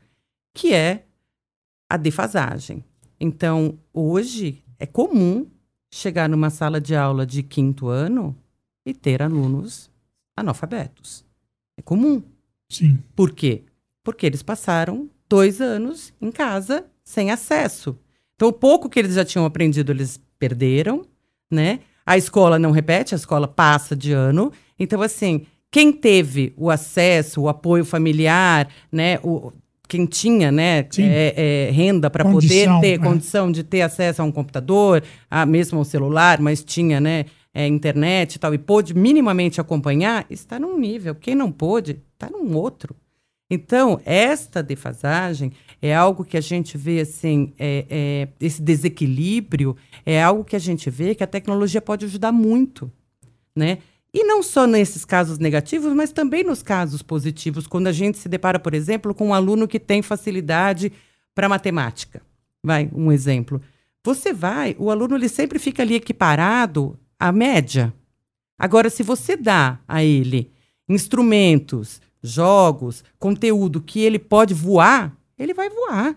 [0.54, 1.04] que é
[1.88, 2.84] a defasagem.
[3.20, 5.46] Então, hoje é comum
[5.92, 8.36] chegar numa sala de aula de quinto ano
[8.84, 9.90] e ter alunos
[10.36, 11.24] analfabetos.
[11.76, 12.22] É comum.
[12.68, 12.98] Sim.
[13.14, 13.62] Por quê?
[14.02, 17.98] Porque eles passaram dois anos em casa sem acesso.
[18.34, 21.06] Então, o pouco que eles já tinham aprendido, eles perderam,
[21.50, 21.80] né?
[22.04, 24.52] A escola não repete, a escola passa de ano.
[24.78, 29.18] Então, assim, quem teve o acesso, o apoio familiar, né?
[29.22, 29.52] O,
[29.86, 32.98] quem tinha, né, é, é, renda para poder ter é.
[32.98, 37.68] condição de ter acesso a um computador, a, mesmo ao celular, mas tinha, né, é,
[37.68, 41.14] internet e tal, e pôde minimamente acompanhar, está num nível.
[41.14, 42.96] Quem não pôde, está num outro.
[43.48, 50.20] Então, esta defasagem é algo que a gente vê, assim, é, é, esse desequilíbrio é
[50.20, 52.90] algo que a gente vê que a tecnologia pode ajudar muito,
[53.54, 53.78] né?
[54.12, 58.28] E não só nesses casos negativos, mas também nos casos positivos, quando a gente se
[58.28, 60.92] depara, por exemplo, com um aluno que tem facilidade
[61.34, 62.22] para matemática.
[62.64, 63.60] Vai, um exemplo.
[64.04, 67.92] Você vai, o aluno ele sempre fica ali equiparado à média.
[68.58, 70.50] Agora, se você dá a ele
[70.88, 76.16] instrumentos, jogos, conteúdo que ele pode voar, ele vai voar,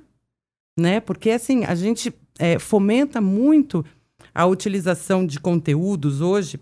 [0.77, 0.99] né?
[0.99, 3.85] Porque assim a gente é, fomenta muito
[4.33, 6.59] a utilização de conteúdos hoje.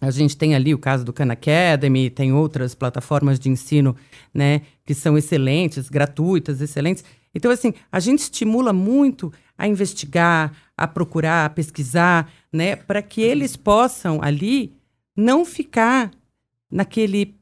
[0.00, 3.96] A gente tem ali o caso do Khan Academy, tem outras plataformas de ensino,
[4.32, 7.04] né, que são excelentes, gratuitas, excelentes.
[7.34, 13.20] Então, assim, a gente estimula muito a investigar, a procurar, a pesquisar, né, para que
[13.20, 14.72] eles possam ali
[15.16, 16.10] não ficar
[16.72, 17.34] naquele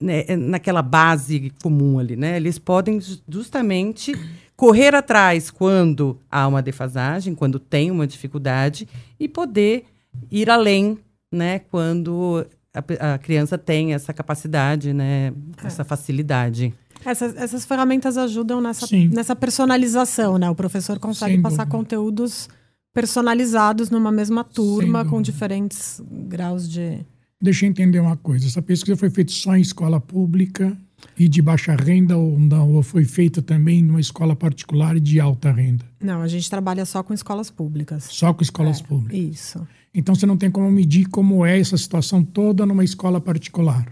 [0.00, 2.36] né, naquela base comum ali, né?
[2.36, 4.12] Eles podem ju- justamente
[4.56, 9.84] correr atrás quando há uma defasagem, quando tem uma dificuldade e poder
[10.30, 10.98] ir além,
[11.32, 11.60] né?
[11.70, 15.32] Quando a, a criança tem essa capacidade, né?
[15.62, 16.74] Essa facilidade.
[17.04, 19.08] Essas, essas ferramentas ajudam nessa, Sim.
[19.08, 20.50] nessa personalização, né?
[20.50, 21.70] O professor consegue Sem passar dúvida.
[21.78, 22.48] conteúdos
[22.92, 26.98] personalizados numa mesma turma, com diferentes graus de.
[27.40, 28.46] Deixa eu entender uma coisa.
[28.46, 30.76] Essa pesquisa foi feita só em escola pública
[31.18, 32.72] e de baixa renda ou não?
[32.74, 35.84] Ou foi feita também numa escola particular e de alta renda?
[36.00, 38.04] Não, a gente trabalha só com escolas públicas.
[38.10, 39.18] Só com escolas É, públicas.
[39.18, 39.66] Isso.
[39.94, 43.86] Então você não tem como medir como é essa situação toda numa escola particular.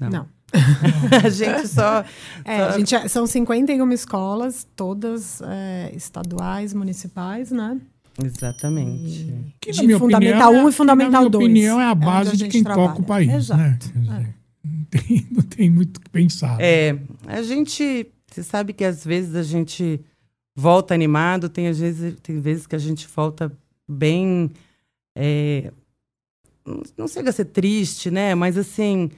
[0.00, 0.08] Não.
[0.10, 0.34] Não.
[1.24, 2.04] a gente só,
[2.44, 7.78] É, só- a gente é- são 51 escolas, todas é, estaduais, municipais, né?
[8.22, 9.34] Exatamente.
[9.60, 11.44] Que, De Fundamental opinião, 1 e Fundamental na minha 2.
[11.44, 12.88] opinião, é a É base a de quem trabalha.
[12.88, 13.26] toca o país.
[13.28, 13.36] Né?
[13.36, 14.34] Exato, Quer dizer, é.
[14.64, 16.58] não, tem, não tem muito o que pensar.
[16.60, 16.96] É,
[17.26, 20.00] a gente, você sabe que às vezes a gente
[20.56, 23.50] volta animado, tem às vezes, tem vezes que a gente volta
[23.88, 24.50] bem,
[25.16, 25.72] é,
[26.96, 28.34] não- chega a ser triste, né?
[28.34, 29.10] Mas assim,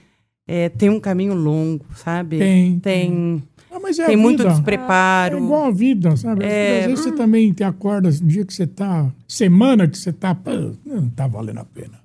[0.47, 2.39] é, tem um caminho longo, sabe?
[2.39, 2.79] Tem.
[2.79, 3.43] tem,
[3.77, 4.49] Ah, mas é a tem muito vida.
[4.49, 5.37] despreparo.
[5.37, 6.43] É igual a vida, sabe?
[6.45, 9.87] Às É, vezes, Às vezes você também te acorda, no dia que você tá, semana
[9.87, 10.51] que você tá, pô,
[10.85, 11.99] não tá valendo a pena.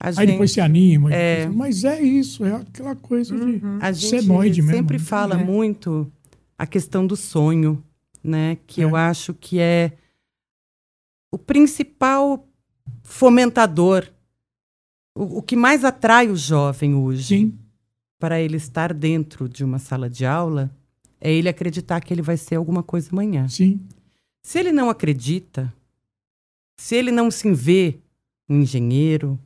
[0.00, 1.12] A Aí gente, depois se anima.
[1.14, 1.46] É.
[1.48, 4.76] mas é isso, é aquela coisa de a gente senoide mesmo.
[4.76, 5.04] sempre né?
[5.04, 5.44] fala É.
[5.44, 6.10] muito
[6.58, 7.82] a questão do sonho,
[8.22, 8.56] né?
[8.66, 8.84] Que É.
[8.84, 9.92] eu acho que é
[11.32, 12.46] o principal
[13.02, 14.06] fomentador,
[15.16, 17.58] o, o que mais atrai o jovem hoje Sim,
[18.18, 20.70] para ele estar dentro de uma sala de aula
[21.20, 23.48] é ele acreditar que ele vai ser alguma coisa amanhã.
[23.48, 23.80] sim.
[24.42, 25.72] Se ele não acredita,
[26.76, 27.96] se ele não se vê
[28.46, 29.38] um engenheiro,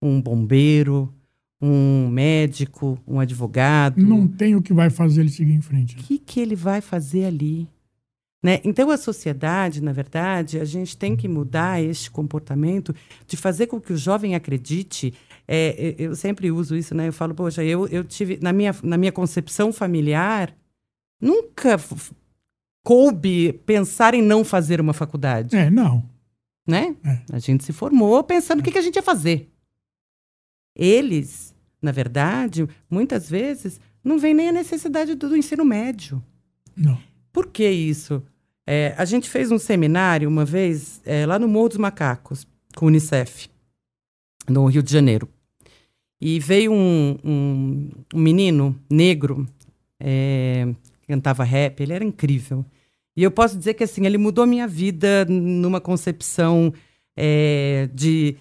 [0.00, 1.12] um bombeiro,
[1.60, 5.96] um médico, um advogado, Não tem o que vai fazer ele seguir em frente.
[5.96, 7.68] o que, que ele vai fazer ali?
[8.42, 8.60] Né?
[8.62, 12.94] Então, a sociedade, na verdade, a gente tem que mudar este comportamento
[13.26, 15.14] de fazer com que o jovem acredite.
[15.48, 17.08] É, eu sempre uso isso, né?
[17.08, 20.54] Eu falo, poxa, eu, eu tive, na minha, na minha concepção familiar,
[21.24, 21.80] nunca
[22.84, 25.56] coube pensar em não fazer uma faculdade.
[25.56, 26.08] É, não.
[26.66, 26.94] Né?
[27.04, 27.22] É.
[27.32, 29.50] A gente se formou pensando o que, que a gente ia fazer.
[30.76, 36.22] Eles, na verdade, muitas vezes, não vem nem a necessidade do, do ensino médio.
[36.76, 36.98] Não.
[37.32, 38.22] Por que isso?
[38.66, 42.86] É, a gente fez um seminário uma vez é, lá no Morro dos Macacos, com
[42.86, 43.48] o Unicef,
[44.48, 45.28] no Rio de Janeiro.
[46.20, 49.46] E veio um, um, um menino negro,
[50.00, 50.66] é,
[51.06, 52.64] cantava rap, ele era incrível.
[53.16, 56.72] E eu posso dizer que assim, ele mudou minha vida numa concepção
[57.16, 58.36] é, de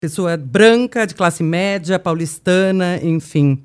[0.00, 3.64] pessoa branca, de classe média, paulistana, enfim.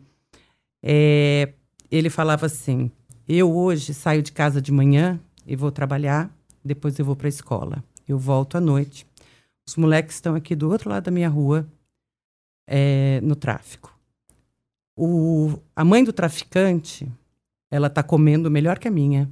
[0.84, 1.54] É,
[1.92, 2.92] ele falava assim:
[3.28, 6.32] eu hoje saio de casa de manhã e vou trabalhar,
[6.64, 7.84] depois eu vou para a escola.
[8.08, 9.06] Eu volto à noite.
[9.68, 11.68] Os moleques estão aqui do outro lado da minha rua,
[12.66, 13.94] é, no tráfico.
[14.96, 17.08] O, a mãe do traficante,
[17.70, 19.30] ela está comendo melhor que a minha.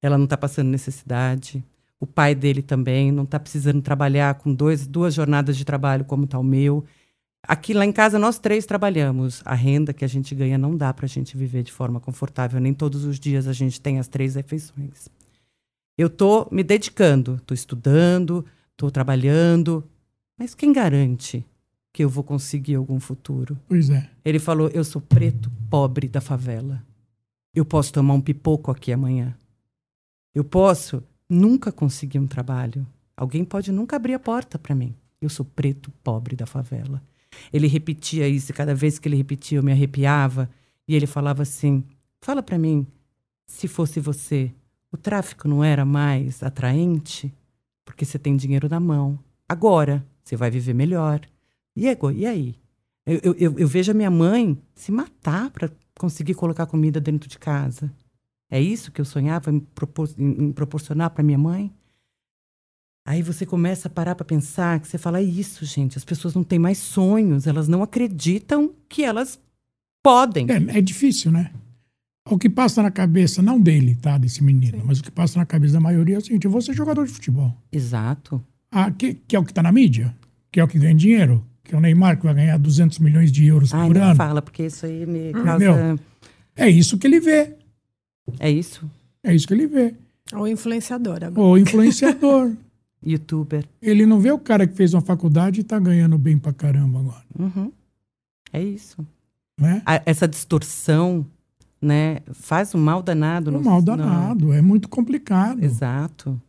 [0.00, 1.64] Ela não está passando necessidade.
[1.98, 6.24] O pai dele também não está precisando trabalhar com dois, duas jornadas de trabalho como
[6.24, 6.84] está o meu.
[7.46, 9.42] Aqui lá em casa nós três trabalhamos.
[9.44, 12.60] A renda que a gente ganha não dá para a gente viver de forma confortável.
[12.60, 15.08] Nem todos os dias a gente tem as três refeições.
[15.96, 19.84] Eu estou me dedicando, estou estudando, estou trabalhando,
[20.36, 21.46] mas quem garante
[21.92, 23.56] que eu vou conseguir algum futuro?
[23.68, 24.10] Pois é.
[24.24, 26.82] Ele falou: eu sou preto, pobre da favela.
[27.54, 29.36] Eu posso tomar um pipoco aqui amanhã.
[30.34, 32.86] Eu posso nunca conseguir um trabalho.
[33.16, 34.94] Alguém pode nunca abrir a porta para mim.
[35.20, 37.00] Eu sou preto, pobre da favela.
[37.52, 40.50] Ele repetia isso, e cada vez que ele repetia, eu me arrepiava.
[40.86, 41.84] E ele falava assim:
[42.20, 42.86] Fala para mim,
[43.46, 44.52] se fosse você,
[44.90, 47.32] o tráfico não era mais atraente?
[47.84, 49.18] Porque você tem dinheiro na mão.
[49.48, 51.20] Agora, você vai viver melhor.
[51.76, 51.88] E,
[52.26, 52.56] aí?
[53.06, 57.38] Eu, eu, eu vejo a minha mãe se matar para conseguir colocar comida dentro de
[57.38, 57.92] casa.
[58.50, 61.72] É isso que eu sonhava em, propor, em, proporcionar para minha mãe?
[63.06, 66.34] Aí você começa a parar para pensar que você fala, é isso, gente, as pessoas
[66.34, 69.38] não têm mais sonhos, elas não acreditam que elas
[70.02, 70.46] podem.
[70.50, 71.52] É, é difícil, né?
[72.30, 74.16] O que passa na cabeça, não dele, tá?
[74.16, 74.84] Desse menino, Sim.
[74.86, 77.06] mas o que passa na cabeça da maioria é o seguinte: eu vou ser jogador
[77.06, 77.54] de futebol.
[77.70, 78.42] Exato.
[78.70, 80.16] Ah, que, que é o que está na mídia,
[80.50, 83.32] que é o que ganha dinheiro, que é o Neymar que vai ganhar 200 milhões
[83.32, 84.14] de euros Ai, por não ano.
[84.14, 85.58] fala, porque isso aí me causa.
[85.58, 85.98] Meu,
[86.54, 87.54] é isso que ele vê.
[88.38, 88.88] É isso?
[89.22, 89.94] É isso que ele vê.
[90.32, 91.40] Ou influenciador agora.
[91.40, 92.52] Ou influenciador.
[93.04, 93.64] Youtuber.
[93.82, 97.00] Ele não vê o cara que fez uma faculdade e está ganhando bem pra caramba
[97.00, 97.24] agora.
[97.38, 97.72] Uhum.
[98.52, 99.06] É isso.
[99.60, 99.82] Né?
[99.84, 101.26] A, essa distorção
[101.84, 102.20] né?
[102.32, 103.54] Faz um mal danado.
[103.54, 105.62] Um mal danado, é muito complicado.
[105.62, 106.40] Exato.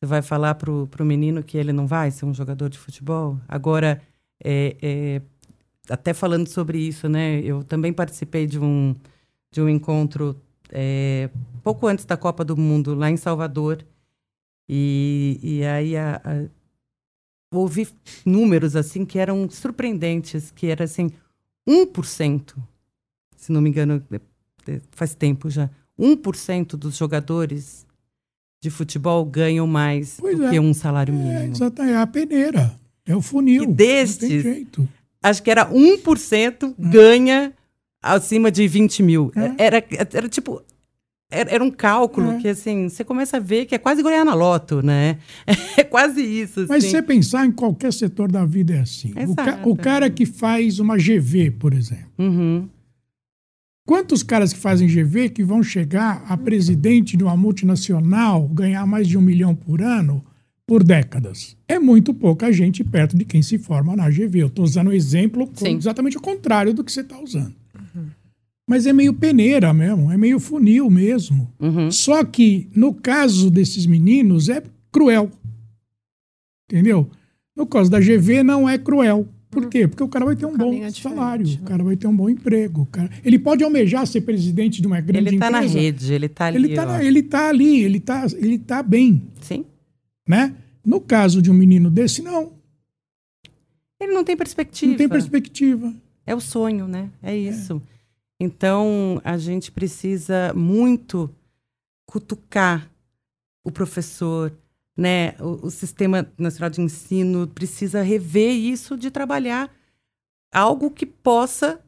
[0.00, 3.38] Você vai falar pro, pro menino que ele não vai ser um jogador de futebol?
[3.48, 4.00] Agora,
[4.42, 5.22] é, é,
[5.88, 7.40] até falando sobre isso, né?
[7.40, 8.94] Eu também participei de um,
[9.50, 11.30] de um encontro é,
[11.62, 13.84] pouco antes da Copa do Mundo, lá em Salvador.
[14.68, 17.88] E, e aí a, a, ouvi
[18.24, 21.10] números assim que eram surpreendentes, que era assim,
[21.66, 22.54] 1%,
[23.36, 24.02] se não me engano,
[24.90, 27.86] faz tempo já, 1% dos jogadores
[28.60, 30.50] de futebol ganham mais pois do é.
[30.50, 31.38] que um salário é, mínimo.
[31.38, 33.62] É, exatamente, é a peneira, é o funil.
[33.62, 34.44] E destes,
[35.22, 36.88] acho que era 1% é.
[36.90, 37.52] ganha
[38.02, 39.32] acima de 20 mil.
[39.34, 39.66] É.
[39.66, 40.62] Era, era tipo,
[41.30, 42.38] era, era, um cálculo é.
[42.38, 45.18] que, assim, você começa a ver que é quase ganhar na loto, né?
[45.78, 46.66] É quase isso.
[46.68, 46.90] Mas assim.
[46.90, 49.12] você pensar em qualquer setor da vida é assim.
[49.26, 52.10] O, ca o, cara que faz uma GV, por exemplo.
[52.18, 52.68] Uhum.
[53.86, 59.08] Quantos caras que fazem GV que vão chegar a presidente de uma multinacional, ganhar mais
[59.08, 60.22] de um milhão por ano
[60.68, 61.56] por décadas?
[61.66, 64.42] É muito pouca gente perto de quem se forma na GV.
[64.42, 67.54] Eu estou usando o exemplo exatamente o contrário do que você está usando.
[67.74, 68.08] Uhum.
[68.68, 71.50] Mas é meio peneira mesmo, é meio funil mesmo.
[71.58, 71.90] Uhum.
[71.90, 75.30] Só que, no caso desses meninos, é cruel.
[76.70, 77.10] Entendeu?
[77.56, 79.26] No caso da GV, não é cruel.
[79.50, 79.70] Por uhum.
[79.70, 79.88] quê?
[79.88, 81.58] Porque o cara vai ter um bom é salário, né?
[81.62, 82.86] o cara vai ter um bom emprego.
[82.92, 83.08] Cara...
[83.24, 85.64] Ele pode almejar ser presidente de uma grande ele tá empresa.
[85.64, 86.56] Ele está na rede, ele está ali.
[86.56, 89.22] Ele está ele tá ali, ele está ele tá bem.
[89.40, 89.64] Sim.
[90.28, 90.54] Né?
[90.84, 92.52] No caso de um menino desse, não.
[93.98, 94.92] Ele não tem perspectiva.
[94.92, 95.94] Não tem perspectiva.
[96.26, 97.10] É o sonho, né?
[97.22, 97.82] É isso.
[97.94, 97.98] É.
[98.38, 101.28] Então, a gente precisa muito
[102.06, 102.88] cutucar
[103.64, 104.52] o professor,
[104.96, 109.70] né, o, o, Sistema Nacional de Ensino precisa rever isso de trabalhar
[110.50, 111.80] algo que possa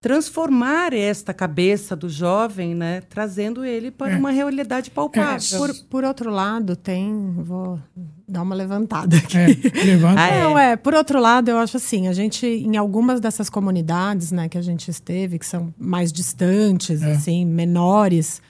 [0.00, 4.16] transformar esta cabeça do jovem, né, trazendo ele para É.
[4.16, 5.58] uma realidade palpável.
[5.58, 7.32] Por, por outro lado, tem.
[7.36, 7.80] Vou
[8.26, 9.36] dar uma levantada aqui.
[9.36, 10.20] É, levanta.
[10.20, 10.42] Ah, é.
[10.42, 10.76] Não, é.
[10.76, 14.62] Por outro lado, eu acho assim, a gente, em algumas dessas comunidades, né, que a
[14.62, 17.12] gente esteve, que são mais distantes, É.
[17.12, 18.40] assim, menores,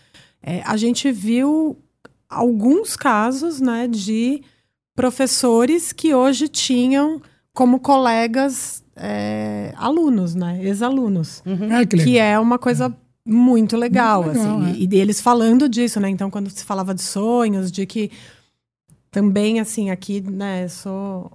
[0.43, 1.79] é, a gente viu
[2.29, 4.43] alguns casos, né, de
[4.95, 7.23] professores que hoje tinham
[7.55, 11.43] como colegas é, alunos, né, ex-alunos.
[11.71, 11.97] Ah, que.
[11.97, 14.71] Que é uma coisa muito legal, Muito legal, assim.
[14.71, 14.85] é.
[14.85, 16.09] E, e eles falando disso, né?
[16.09, 18.11] Então, quando se falava de sonhos, de que
[19.11, 21.31] também, assim, aqui, né, sou.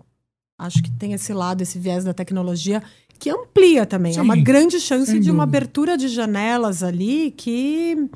[0.57, 2.81] Acho que tem esse lado, esse viés da tecnologia,
[3.19, 4.13] que amplia também.
[4.13, 8.09] Sim, é uma grande chance sem de uma abertura de janelas ali que.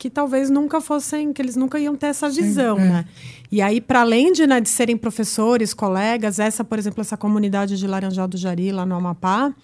[0.00, 2.88] Que talvez nunca fossem, que eles nunca iam ter essa Sim, visão, é.
[2.88, 3.04] né?
[3.52, 7.76] E aí, para além de, né, de serem professores, colegas, essa, por exemplo, essa comunidade
[7.76, 9.54] de Laranjal do Jari, lá no Amapá,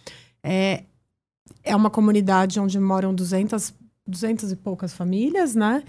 [0.42, 0.84] é,
[1.64, 3.72] é uma comunidade onde moram 200,
[4.06, 5.82] 200 e poucas famílias, né?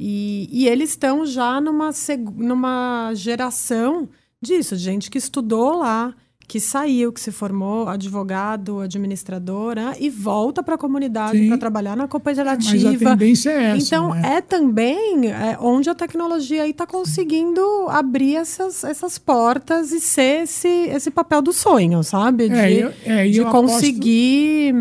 [0.00, 1.90] E, e eles estão já numa,
[2.36, 4.08] numa geração
[4.40, 6.14] disso, gente que estudou lá,
[6.50, 12.02] que saiu, que se formou advogado, administradora e volta para a comunidade para trabalhar na
[12.02, 13.10] Mas a cooperativa.
[13.10, 13.86] tendência é essa.
[13.86, 14.34] Então, né?
[14.36, 20.66] é também é, onde a tecnologia está conseguindo abrir essas, essas portas e ser esse,
[20.66, 22.48] esse papel do sonho, sabe?
[22.48, 24.74] De, É, eu- é, e de eu aposto- conseguir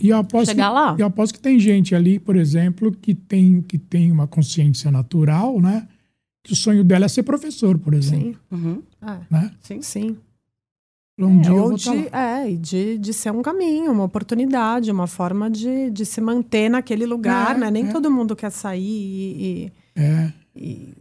[0.00, 0.96] E eu aposto chegar que, lá.
[0.98, 5.60] Eu aposto que tem gente ali, por exemplo, que tem, que tem uma consciência natural,
[5.60, 5.86] né?
[6.42, 8.32] Que o sonho dela é ser professor, por exemplo.
[8.32, 8.82] Sim, Uhum.
[9.00, 9.50] é, Né?
[9.60, 9.80] Sim.
[9.82, 10.16] sim.
[11.18, 15.06] Um É, dia ou de, é, e de, de ser um caminho, uma oportunidade, uma
[15.06, 17.70] forma de, de se manter naquele lugar, É, né?
[17.70, 17.92] Nem é.
[17.92, 20.94] todo mundo quer sair e, É, e- e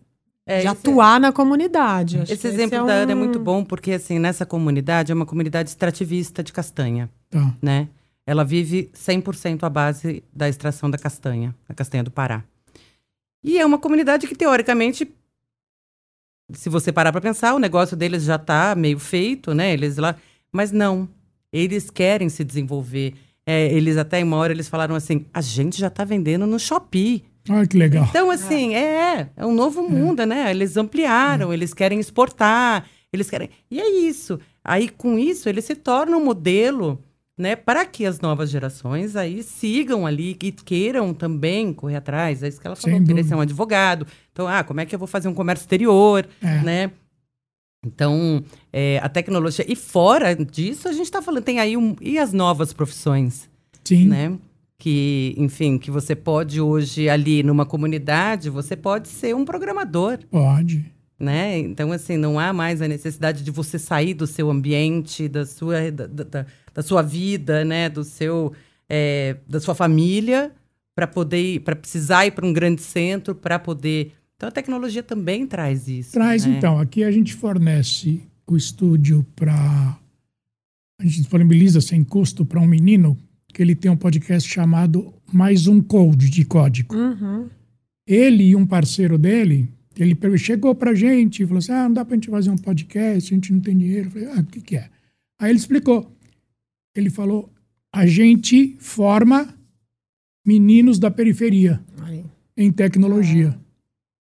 [0.45, 2.19] É, de esse- atuar na comunidade.
[2.19, 5.15] Acho Esse que exemplo é da Ana é muito bom, porque assim, nessa comunidade é
[5.15, 7.53] uma comunidade extrativista de castanha, tá.
[7.61, 7.87] né?
[8.27, 12.43] Ela vive 100% à base da extração da castanha, da castanha do Pará.
[13.43, 15.09] E é uma comunidade que, teoricamente,
[16.53, 19.73] se você parar para pensar, o negócio deles já está meio feito, né?
[19.73, 20.15] Eles lá,
[20.51, 21.07] mas não.
[21.51, 23.13] Eles querem se desenvolver.
[23.45, 26.59] É, eles até em uma hora eles falaram assim: a gente já está vendendo no
[26.59, 27.23] Shopee.
[27.49, 28.05] Olha que legal.
[28.09, 30.51] Então, assim, é, é um novo mundo, né?
[30.51, 33.49] Eles ampliaram, eles querem exportar, eles querem.
[33.69, 34.39] E é isso.
[34.63, 37.03] Aí, com isso, eles se tornam um modelo,
[37.37, 42.43] né, para que as novas gerações aí sigam ali e queiram também correr atrás.
[42.43, 44.05] É isso que ela falou, querer ser um advogado.
[44.31, 46.61] Então, ah, como é que eu vou fazer um comércio exterior, É.
[46.61, 46.91] né?
[47.83, 49.65] Então, é, a tecnologia.
[49.67, 51.95] E fora disso, a gente está falando, tem aí um.
[51.99, 53.49] E as novas profissões?
[53.83, 54.05] Sim.
[54.07, 54.37] né?
[54.77, 60.91] Que, enfim, que você pode hoje ali numa comunidade, você pode ser um programador, Pode.
[61.21, 61.57] Né?
[61.59, 65.91] Então, assim, não há mais a necessidade de você sair do seu ambiente, da sua,
[65.91, 67.89] da, da- da sua vida, né?
[67.89, 68.53] Do seu,
[68.89, 70.51] é, da sua família,
[70.95, 74.13] para poder, para precisar ir para um grande centro, para poder.
[74.35, 76.13] Então, a tecnologia também traz isso.
[76.13, 76.57] Traz, né?
[76.57, 76.79] então.
[76.79, 79.97] Aqui a gente fornece o estúdio para.
[80.99, 83.17] A gente disponibiliza sem custo para um menino
[83.53, 86.95] que ele tem um podcast chamado Mais um Code de Código.
[86.95, 87.49] Uhum.
[88.07, 92.05] Ele e um parceiro dele, ele chegou pra gente e falou assim: ah, não dá
[92.05, 94.07] pra gente fazer um podcast, a gente não tem dinheiro.
[94.07, 94.89] Eu falei, ah, o que, que é?
[95.39, 96.15] Aí ele explicou.
[96.95, 97.51] Ele falou:
[97.91, 99.53] a gente forma
[100.45, 102.23] meninos da periferia Aí.
[102.55, 103.57] em tecnologia.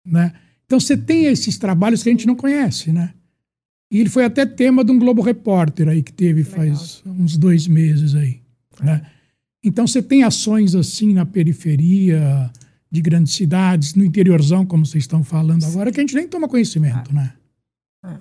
[0.06, 0.34] Né?
[0.66, 3.14] Então você tem esses trabalhos que a gente não conhece, né?
[3.92, 7.68] E ele foi até tema de um Globo Repórter aí que teve faz uns dois
[7.68, 8.40] meses aí.
[8.82, 9.06] Né?
[9.64, 12.50] Então você tem ações assim na periferia
[12.92, 16.48] de grandes cidades, no interiorzão, como vocês estão falando agora, que a gente nem toma
[16.48, 17.34] conhecimento, né?
[18.06, 18.18] É.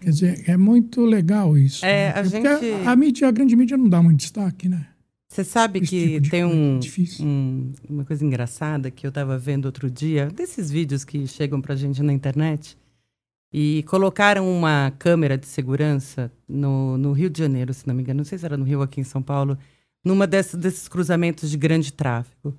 [0.00, 1.84] Quer dizer, é muito legal isso.
[1.84, 2.20] É, né?
[2.20, 2.36] a Porque
[2.70, 4.86] gente- a, mídia, a grande mídia não dá muito destaque, né?
[5.28, 9.36] Você sabe Esse que tipo tem coisa, um, um- uma coisa engraçada que eu estava
[9.38, 12.76] vendo outro dia, desses vídeos que chegam pra gente na internet,
[13.52, 18.18] e colocaram uma câmera de segurança no, no Rio de Janeiro, se não me engano,
[18.18, 19.58] não sei se era no Rio ou aqui em São Paulo,
[20.04, 22.56] numa dessas, desses cruzamentos de grande tráfego.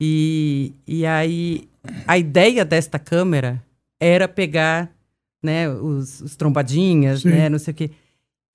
[0.00, 1.68] E, e aí,
[2.06, 3.62] a ideia desta câmera
[4.00, 4.90] era pegar
[5.42, 7.30] né, os, os trombadinhas, Sim.
[7.30, 7.90] né, não sei o quê.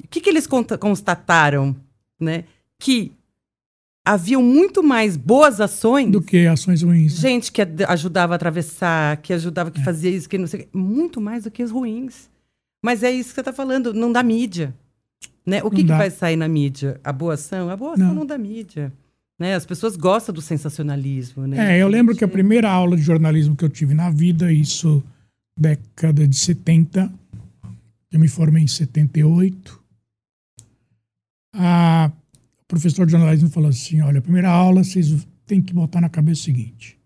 [0.04, 1.75] O que, que eles constataram?
[2.19, 2.46] Né?
[2.77, 3.12] Que
[4.06, 6.12] haviam muito mais boas ações.
[6.12, 7.13] Do que ações ruins.
[7.15, 7.19] né?
[7.19, 10.69] Gente que ajudava a atravessar, que ajudava, que fazia isso, que não sei o quê.
[10.73, 12.29] Muito mais do que os ruins.
[12.83, 14.73] Mas é isso que você está falando, não dá mídia.
[15.46, 15.63] Né?
[15.63, 17.00] O que, Não que vai sair na mídia?
[17.04, 17.69] A boa ação?
[17.69, 18.15] A boa ação Não.
[18.15, 18.94] não, dá mídia.
[19.40, 19.56] Né?
[19.56, 21.48] As pessoas gostam do sensacionalismo.
[21.48, 21.77] Né?
[21.77, 25.02] É, eu lembro que a primeira aula de jornalismo que eu tive na vida, isso
[25.58, 27.12] década de 70,
[28.12, 29.79] eu me formei em 78.
[31.56, 32.12] A
[32.67, 36.42] professor de jornalismo falou assim: olha, a primeira aula vocês têm que botar na cabeça
[36.42, 37.00] o seguinte.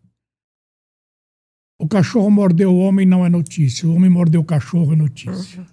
[1.79, 3.87] O cachorro mordeu o homem não é notícia.
[3.87, 5.61] O homem mordeu o cachorro é notícia.
[5.61, 5.67] Uhum.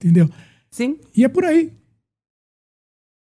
[0.00, 0.30] Entendeu?
[0.70, 0.98] Sim.
[1.16, 1.72] E é por aí.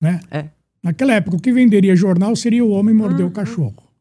[0.01, 0.19] Né?
[0.29, 0.49] É.
[0.83, 3.31] Naquela época, o que venderia jornal seria o homem mordeu uhum.
[3.31, 3.91] o cachorro.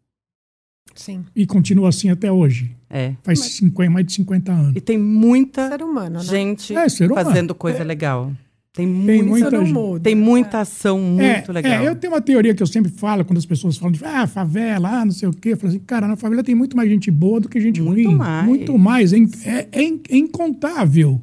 [0.95, 1.25] Sim.
[1.35, 2.75] E continua assim até hoje.
[2.89, 3.15] É.
[3.23, 3.53] Faz Mas...
[3.53, 4.73] 50, mais de 50 anos.
[4.77, 6.25] E tem muita humano, né?
[6.25, 7.85] gente é, fazendo coisa é.
[7.85, 8.33] legal.
[8.73, 11.73] Tem, tem muita, muita, tem muita ação muito é, legal.
[11.73, 14.29] É, eu tenho uma teoria que eu sempre falo quando as pessoas falam de ah,
[14.29, 15.51] favela, ah, não sei o quê.
[15.51, 18.07] Eu falo assim, cara, na favela tem muito mais gente boa do que gente muito
[18.07, 18.17] ruim.
[18.17, 18.47] Mais.
[18.47, 19.13] Muito mais.
[19.13, 21.21] É, é, é, é incontável.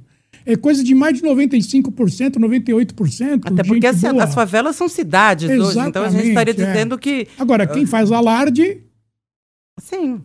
[0.50, 3.42] É coisa de mais de 95%, 98%.
[3.44, 6.56] Até porque as, as, favelas são cidades Exatamente, hoje, então a gente estaria é.
[6.56, 7.28] dizendo que.
[7.38, 8.82] Agora, quem faz alarde.
[9.78, 10.22] Sim.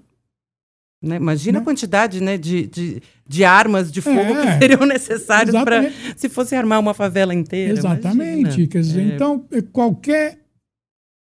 [1.02, 1.16] Né?
[1.16, 1.62] Imagina né?
[1.62, 6.28] a quantidade né, de, de, de armas de fogo é, que seriam necessárias para se
[6.28, 7.72] fosse armar uma favela inteira.
[7.72, 8.64] Exatamente.
[8.68, 9.14] Dizer, é...
[9.14, 10.38] então, é, qualquer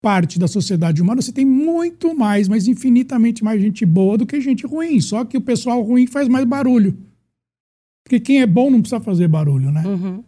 [0.02, 4.38] parte da sociedade humana, você tem muito mais, mas infinitamente mais gente boa do que
[4.38, 5.00] gente ruim.
[5.00, 6.94] Só que o pessoal ruim faz mais barulho.
[8.12, 9.82] Porque quem é bom não precisa fazer barulho, né?
[9.86, 10.22] Uhum.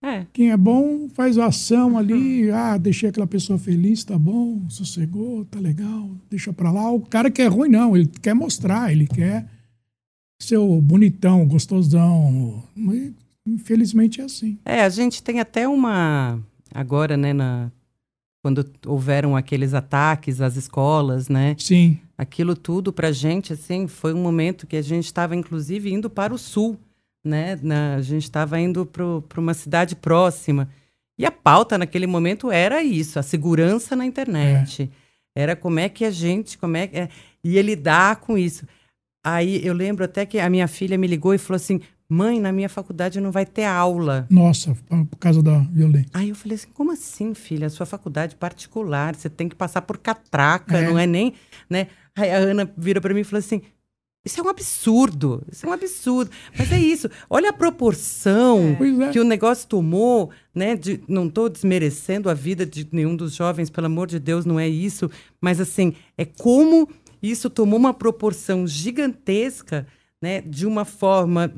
[0.00, 0.26] É.
[0.32, 5.44] Quem é bom faz a ação ali, ah, deixei aquela pessoa feliz, tá bom, sossegou,
[5.46, 6.88] tá legal, deixa pra lá.
[6.92, 9.44] O cara que é ruim, não, ele quer mostrar, ele quer
[10.40, 12.62] ser o bonitão, gostosão.
[13.44, 14.56] Infelizmente é assim.
[14.64, 16.38] É, a gente tem até uma.
[16.72, 17.72] Agora, né, na,
[18.40, 21.56] quando houveram aqueles ataques às escolas, né?
[21.58, 21.98] Sim.
[22.18, 26.34] Aquilo tudo pra gente, assim, foi um momento que a gente estava, inclusive, indo para
[26.34, 26.78] o sul
[27.24, 27.58] né?
[27.62, 30.68] Na, a gente estava indo para uma cidade próxima.
[31.18, 34.90] E a pauta naquele momento era isso, a segurança na internet.
[35.36, 35.42] É.
[35.42, 37.08] Era como é que a gente, como é que é,
[37.44, 38.66] ia lidar com isso.
[39.24, 42.50] Aí eu lembro até que a minha filha me ligou e falou assim: mãe, na
[42.50, 44.26] minha faculdade não vai ter aula.
[44.30, 46.10] Nossa, por causa da violência.
[46.14, 47.66] Aí eu falei assim: como assim, filha?
[47.66, 50.88] A sua faculdade particular, você tem que passar por catraca, é.
[50.88, 51.34] não é nem.
[51.68, 51.88] Né?
[52.16, 53.60] Aí a Ana vira para mim e falou assim:
[54.24, 55.42] isso é um absurdo.
[55.50, 56.30] Isso é um absurdo.
[56.58, 57.08] Mas é isso.
[57.30, 59.12] Olha a proporção é.
[59.12, 60.76] que o negócio tomou, né?
[60.76, 64.58] De, não estou desmerecendo a vida de nenhum dos jovens, pelo amor de Deus, não
[64.58, 65.10] é isso.
[65.40, 66.88] Mas assim, é como
[67.22, 69.86] isso tomou uma proporção gigantesca,
[70.20, 70.40] né?
[70.40, 71.52] De uma forma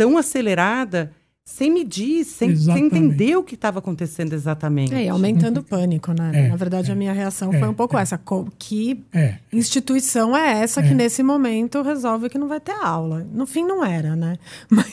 [0.00, 1.12] tão acelerada
[1.44, 4.94] sem medir, sem, sem entender o que estava acontecendo exatamente.
[4.94, 6.30] É, e aumentando o pânico, né?
[6.32, 8.02] É, Na verdade, é, a minha reação é, foi um pouco é.
[8.02, 8.18] essa.
[8.58, 9.34] Que é.
[9.52, 10.94] instituição é essa que, é.
[10.94, 13.26] nesse momento, resolve que não vai ter aula?
[13.30, 14.38] No fim, não era, né?
[14.70, 14.86] Mas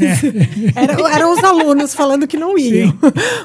[0.76, 2.90] era, eram os alunos falando que não iam.
[2.90, 2.98] Sim.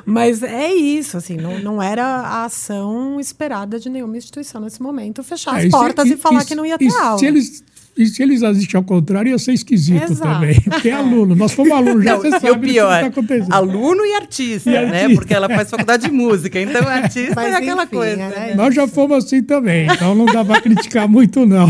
[0.04, 5.22] Mas é isso, assim, não, não era a ação esperada de nenhuma instituição nesse momento,
[5.22, 7.18] fechar as portas e, e falar que não ia ter aula.
[7.18, 7.62] Se eles
[7.96, 10.20] e se eles assistem ao contrário, ia ser esquisito Exato.
[10.20, 10.58] também.
[10.60, 11.36] Porque é aluno.
[11.36, 14.86] Nós fomos alunos, já Não, você sabe o pior, que tá Aluno e artista, e
[14.86, 15.08] né?
[15.14, 16.58] Porque ela faz faculdade de música.
[16.58, 18.16] Então, artista Mas, é aquela enfim, coisa.
[18.16, 18.54] Né?
[18.54, 19.86] Nós já fomos assim também.
[19.92, 21.68] Então, não dá para criticar muito, não.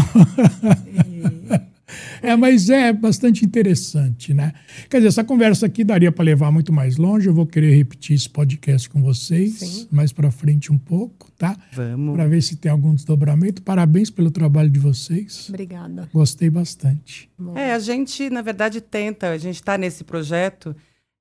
[2.22, 4.52] É, mas é bastante interessante, né?
[4.88, 7.26] Quer dizer, essa conversa aqui daria para levar muito mais longe.
[7.28, 9.88] Eu vou querer repetir esse podcast com vocês Sim.
[9.90, 11.56] mais para frente um pouco, tá?
[11.72, 12.14] Vamos.
[12.14, 13.60] Para ver se tem algum desdobramento.
[13.62, 15.46] Parabéns pelo trabalho de vocês.
[15.48, 16.08] Obrigada.
[16.14, 17.28] Gostei bastante.
[17.36, 17.58] Bom.
[17.58, 20.74] É, a gente, na verdade, tenta, a gente está nesse projeto.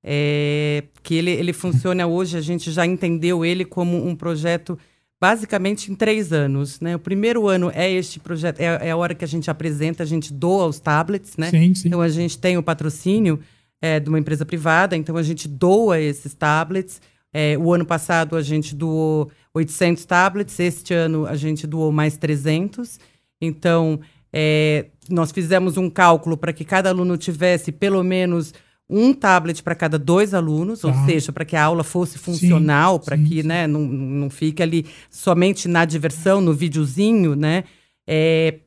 [0.04, 4.78] É, que ele, ele funciona hoje, a gente já entendeu ele como um projeto
[5.22, 6.80] basicamente em três anos.
[6.80, 6.95] Né?
[6.95, 10.05] O primeiro ano é este projeto, é, é, a hora que a gente apresenta, a
[10.05, 11.51] gente doa os tablets, né?
[11.51, 11.88] Sim, sim.
[11.88, 13.39] Então a gente tem o patrocínio
[13.80, 16.99] é, de uma empresa privada, então a gente doa esses tablets.
[17.32, 22.17] É, o ano passado a gente doou 800 tablets, este ano a gente doou mais
[22.17, 22.99] 300.
[23.39, 23.99] Então,
[24.34, 28.53] é, nós fizemos um cálculo para que cada aluno tivesse pelo menos
[28.92, 30.89] um tablet para cada dois alunos, tá.
[30.89, 34.86] ou seja, para que a aula fosse funcional, para que né, não, não fique ali
[35.10, 37.64] somente na diversão, no videozinho, né?
[38.06, 38.60] É,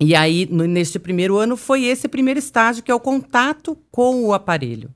[0.00, 4.24] e aí, no, neste primeiro ano, foi esse primeiro estágio, que é o contato com
[4.24, 4.90] o aparelho.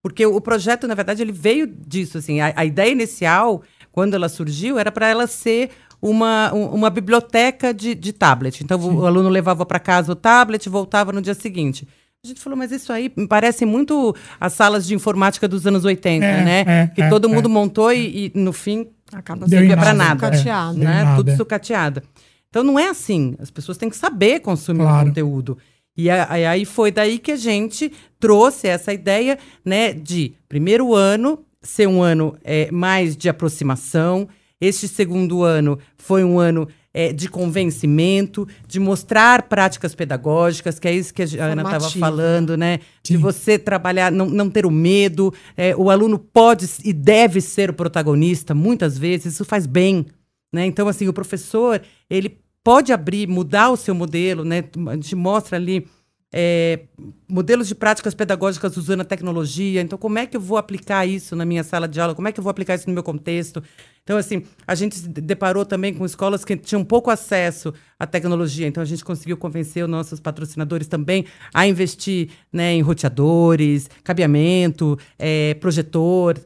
[0.00, 4.28] Porque o projeto, na verdade, ele veio disso, assim, a, a ideia inicial, quando ela
[4.28, 5.70] surgiu, era para ela ser
[6.00, 8.64] uma, uma biblioteca de, de tablet.
[8.64, 8.96] Então, Sim.
[8.96, 11.86] o aluno levava para casa o tablet, voltava no dia seguinte.
[12.24, 15.84] A gente falou, mas isso aí me parece muito as salas de informática dos anos
[15.84, 16.60] 80, é, né?
[16.60, 17.52] É, que é, todo mundo é.
[17.52, 20.26] montou e, e, no fim, acaba servia para nada.
[20.26, 20.78] Sucateado.
[20.78, 20.84] Né?
[20.84, 21.16] Nada.
[21.16, 22.00] Tudo sucateado.
[22.48, 23.34] Então não é assim.
[23.40, 25.02] As pessoas têm que saber consumir claro.
[25.02, 25.58] o conteúdo.
[25.96, 31.88] E aí foi daí que a gente trouxe essa ideia, né, de primeiro ano ser
[31.88, 34.28] um ano é, mais de aproximação.
[34.60, 40.94] Este segundo ano foi um ano é, de convencimento, de mostrar práticas pedagógicas, que é
[40.94, 42.80] isso que a Ana estava falando, né?
[43.02, 45.32] De você trabalhar, não, não ter o medo.
[45.56, 50.06] É, o aluno pode e deve ser o protagonista, muitas vezes, isso faz bem.
[50.52, 50.66] Né?
[50.66, 51.80] Então, assim, o professor,
[52.10, 54.62] ele pode abrir, mudar o seu modelo, né?
[54.88, 55.86] A gente mostra ali
[56.32, 56.80] é,
[57.28, 59.80] modelos de práticas pedagógicas usando a tecnologia.
[59.80, 62.14] Então, como é que eu vou aplicar isso na minha sala de aula?
[62.14, 63.62] Como é que eu vou aplicar isso no meu contexto?
[64.02, 68.66] Então, assim, a gente se deparou também com escolas que tinham pouco acesso à tecnologia.
[68.66, 71.24] Então, a gente conseguiu convencer os nossos patrocinadores também
[71.54, 76.38] a investir né, em roteadores, cabeamento, é, projetor,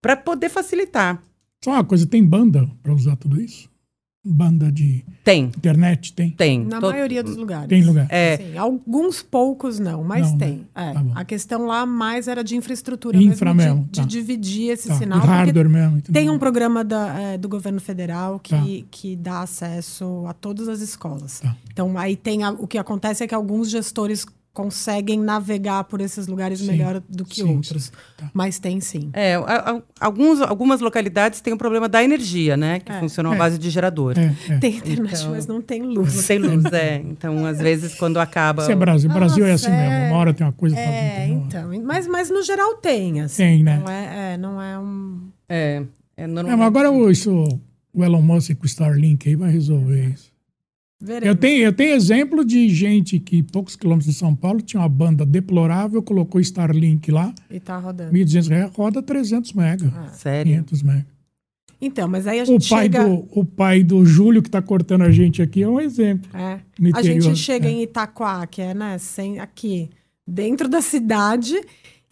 [0.00, 1.20] para poder facilitar.
[1.64, 3.68] Só uma coisa, tem banda para usar tudo isso?
[4.22, 5.44] Banda de tem.
[5.44, 6.12] internet?
[6.12, 6.30] Tem?
[6.30, 6.62] Tem.
[6.62, 7.68] Na maioria dos lugares.
[7.68, 8.06] Tem lugar.
[8.10, 8.36] É.
[8.36, 10.46] Sim, alguns poucos não, mas Não, né?
[10.46, 10.66] tem.
[10.74, 10.92] É.
[10.92, 14.06] Tá a questão lá mais era de infraestrutura Infra mesmo, mesmo, de, de tá.
[14.06, 14.96] dividir esse Tá.
[14.98, 15.20] sinal.
[15.20, 15.96] E hardware mesmo.
[15.98, 16.12] entendeu?
[16.22, 18.50] Tem um programa da, é, do governo federal que,
[18.82, 18.86] Tá.
[18.90, 21.40] que dá acesso a todas as escolas.
[21.40, 21.56] Tá.
[21.72, 26.26] Então, aí tem a- o que acontece é que alguns gestores conseguem navegar por esses
[26.26, 26.66] lugares Sim.
[26.66, 27.84] melhor do que Sim, outros.
[27.84, 27.92] sim.
[28.16, 28.30] Tá.
[28.34, 29.08] Mas tem sim.
[29.12, 29.40] É, a-
[29.76, 32.80] a- alguns, algumas localidades têm o problema da energia, né?
[32.80, 32.98] Que É.
[32.98, 33.38] funcionam à É.
[33.38, 34.18] base de gerador.
[34.18, 34.58] É, é.
[34.58, 36.26] Tem internet, Então- mas não tem Não luz.
[36.26, 36.96] tem luz, é.
[37.06, 38.62] Então, às vezes, quando acaba.
[38.62, 39.08] Isso é Brasil.
[39.10, 40.06] Brasil é assim Nossa, mesmo.
[40.08, 40.76] Uma hora tem uma coisa.
[40.78, 41.70] É, então.
[41.84, 43.42] Mas, mas no geral tem, assim.
[43.42, 43.78] Tem, né?
[43.84, 45.20] Não é, é, não é um.
[45.48, 45.82] É,
[46.16, 46.58] é É, normalmente.
[46.58, 47.60] mas agora o, isso,
[47.94, 50.29] o Elon Musk com o Starlink aí vai resolver isso.
[51.00, 51.26] Veremos.
[51.28, 54.88] Eu tenho, eu tenho exemplo de gente que, poucos quilômetros de São Paulo, tinha uma
[54.88, 58.12] banda deplorável, colocou Starlink lá, E tá rodando.
[58.12, 60.52] 1.200 reais, roda 300 mega, Sério.
[60.52, 61.06] 500 mega.
[61.80, 63.04] Então, mas aí a O gente pai, chega.
[63.04, 66.28] do, o pai do Júlio, que está cortando a gente aqui, é um exemplo.
[66.38, 66.60] É.
[66.92, 67.70] A gente chega é.
[67.70, 69.88] em Itaquá, que é, né, sem, aqui,
[70.26, 71.58] dentro da cidade.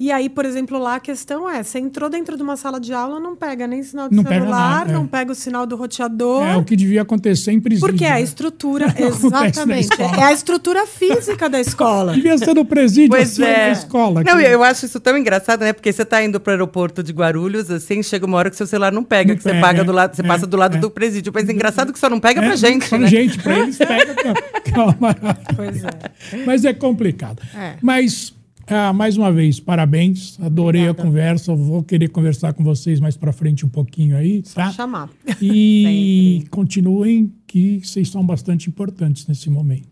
[0.01, 2.93] E aí, por exemplo, lá a questão é: você entrou dentro de uma sala de
[2.93, 4.95] aula, não pega nem sinal de Não pega celular, nada, é.
[4.95, 6.45] não pega o sinal do roteador.
[6.47, 7.89] É o que devia acontecer em presídio.
[7.89, 8.21] Porque é a né?
[8.23, 9.91] estrutura, na exatamente.
[9.91, 10.17] escola.
[10.17, 12.13] É a estrutura física da escola.
[12.15, 13.67] Devia ser no presídio, Pois assim, é.
[13.67, 14.23] na escola.
[14.23, 15.73] Não, que- eu acho isso tão engraçado, né?
[15.73, 18.93] Porque você tá indo pro aeroporto de Guarulhos, assim, chega uma hora que seu celular
[18.93, 20.81] não pega, Não que você pega, paga do lado, você é, passa do lado é.
[20.81, 21.33] do presídio.
[21.35, 23.09] Mas é engraçado que só não pega é, pra gente, Pra né?
[23.09, 25.39] gente, pra eles pega, é- é maravilha.
[25.57, 26.45] Pois é.
[26.47, 27.43] Mas é complicado.
[27.53, 27.73] É.
[27.83, 28.33] Mas,
[28.69, 30.39] ah, mais uma vez, parabéns.
[30.41, 31.09] Adorei a Obrigada.
[31.09, 31.53] conversa.
[31.53, 34.71] Eu vou querer conversar com vocês mais pra frente um pouquinho aí, tá?
[34.71, 35.09] Chamar.
[35.41, 39.89] E continuem que vocês são bastante importantes nesse momento.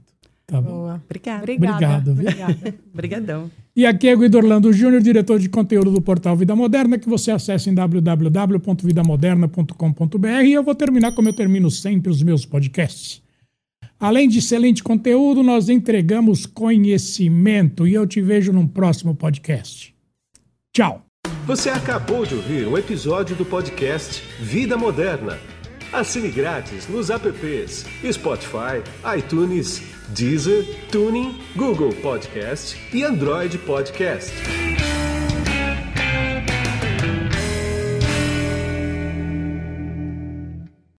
[0.46, 0.70] Tá bom?
[0.70, 1.02] Boa.
[1.04, 1.42] Obrigada.
[1.42, 2.12] Obrigada.
[2.12, 2.12] Obrigado?
[2.12, 2.74] Obrigada.
[2.92, 3.50] Obrigadão.
[3.74, 7.30] E aqui é Guido Orlando Júnior, diretor de conteúdo do portal Vida Moderna, que você
[7.30, 10.44] acessa em www.vidamoderna.com.br.
[10.44, 13.25] E eu vou terminar como eu termino sempre os meus podcasts.
[13.98, 19.94] Além de excelente conteúdo, nós entregamos conhecimento e eu te vejo num próximo podcast.
[20.72, 21.02] Tchau.
[21.46, 25.38] Você acabou de ouvir um episódio do podcast Vida Moderna.
[25.92, 28.82] Assine grátis nos apps Spotify,
[29.16, 34.32] iTunes, Deezer, Tuning, Google Podcast e Android Podcast.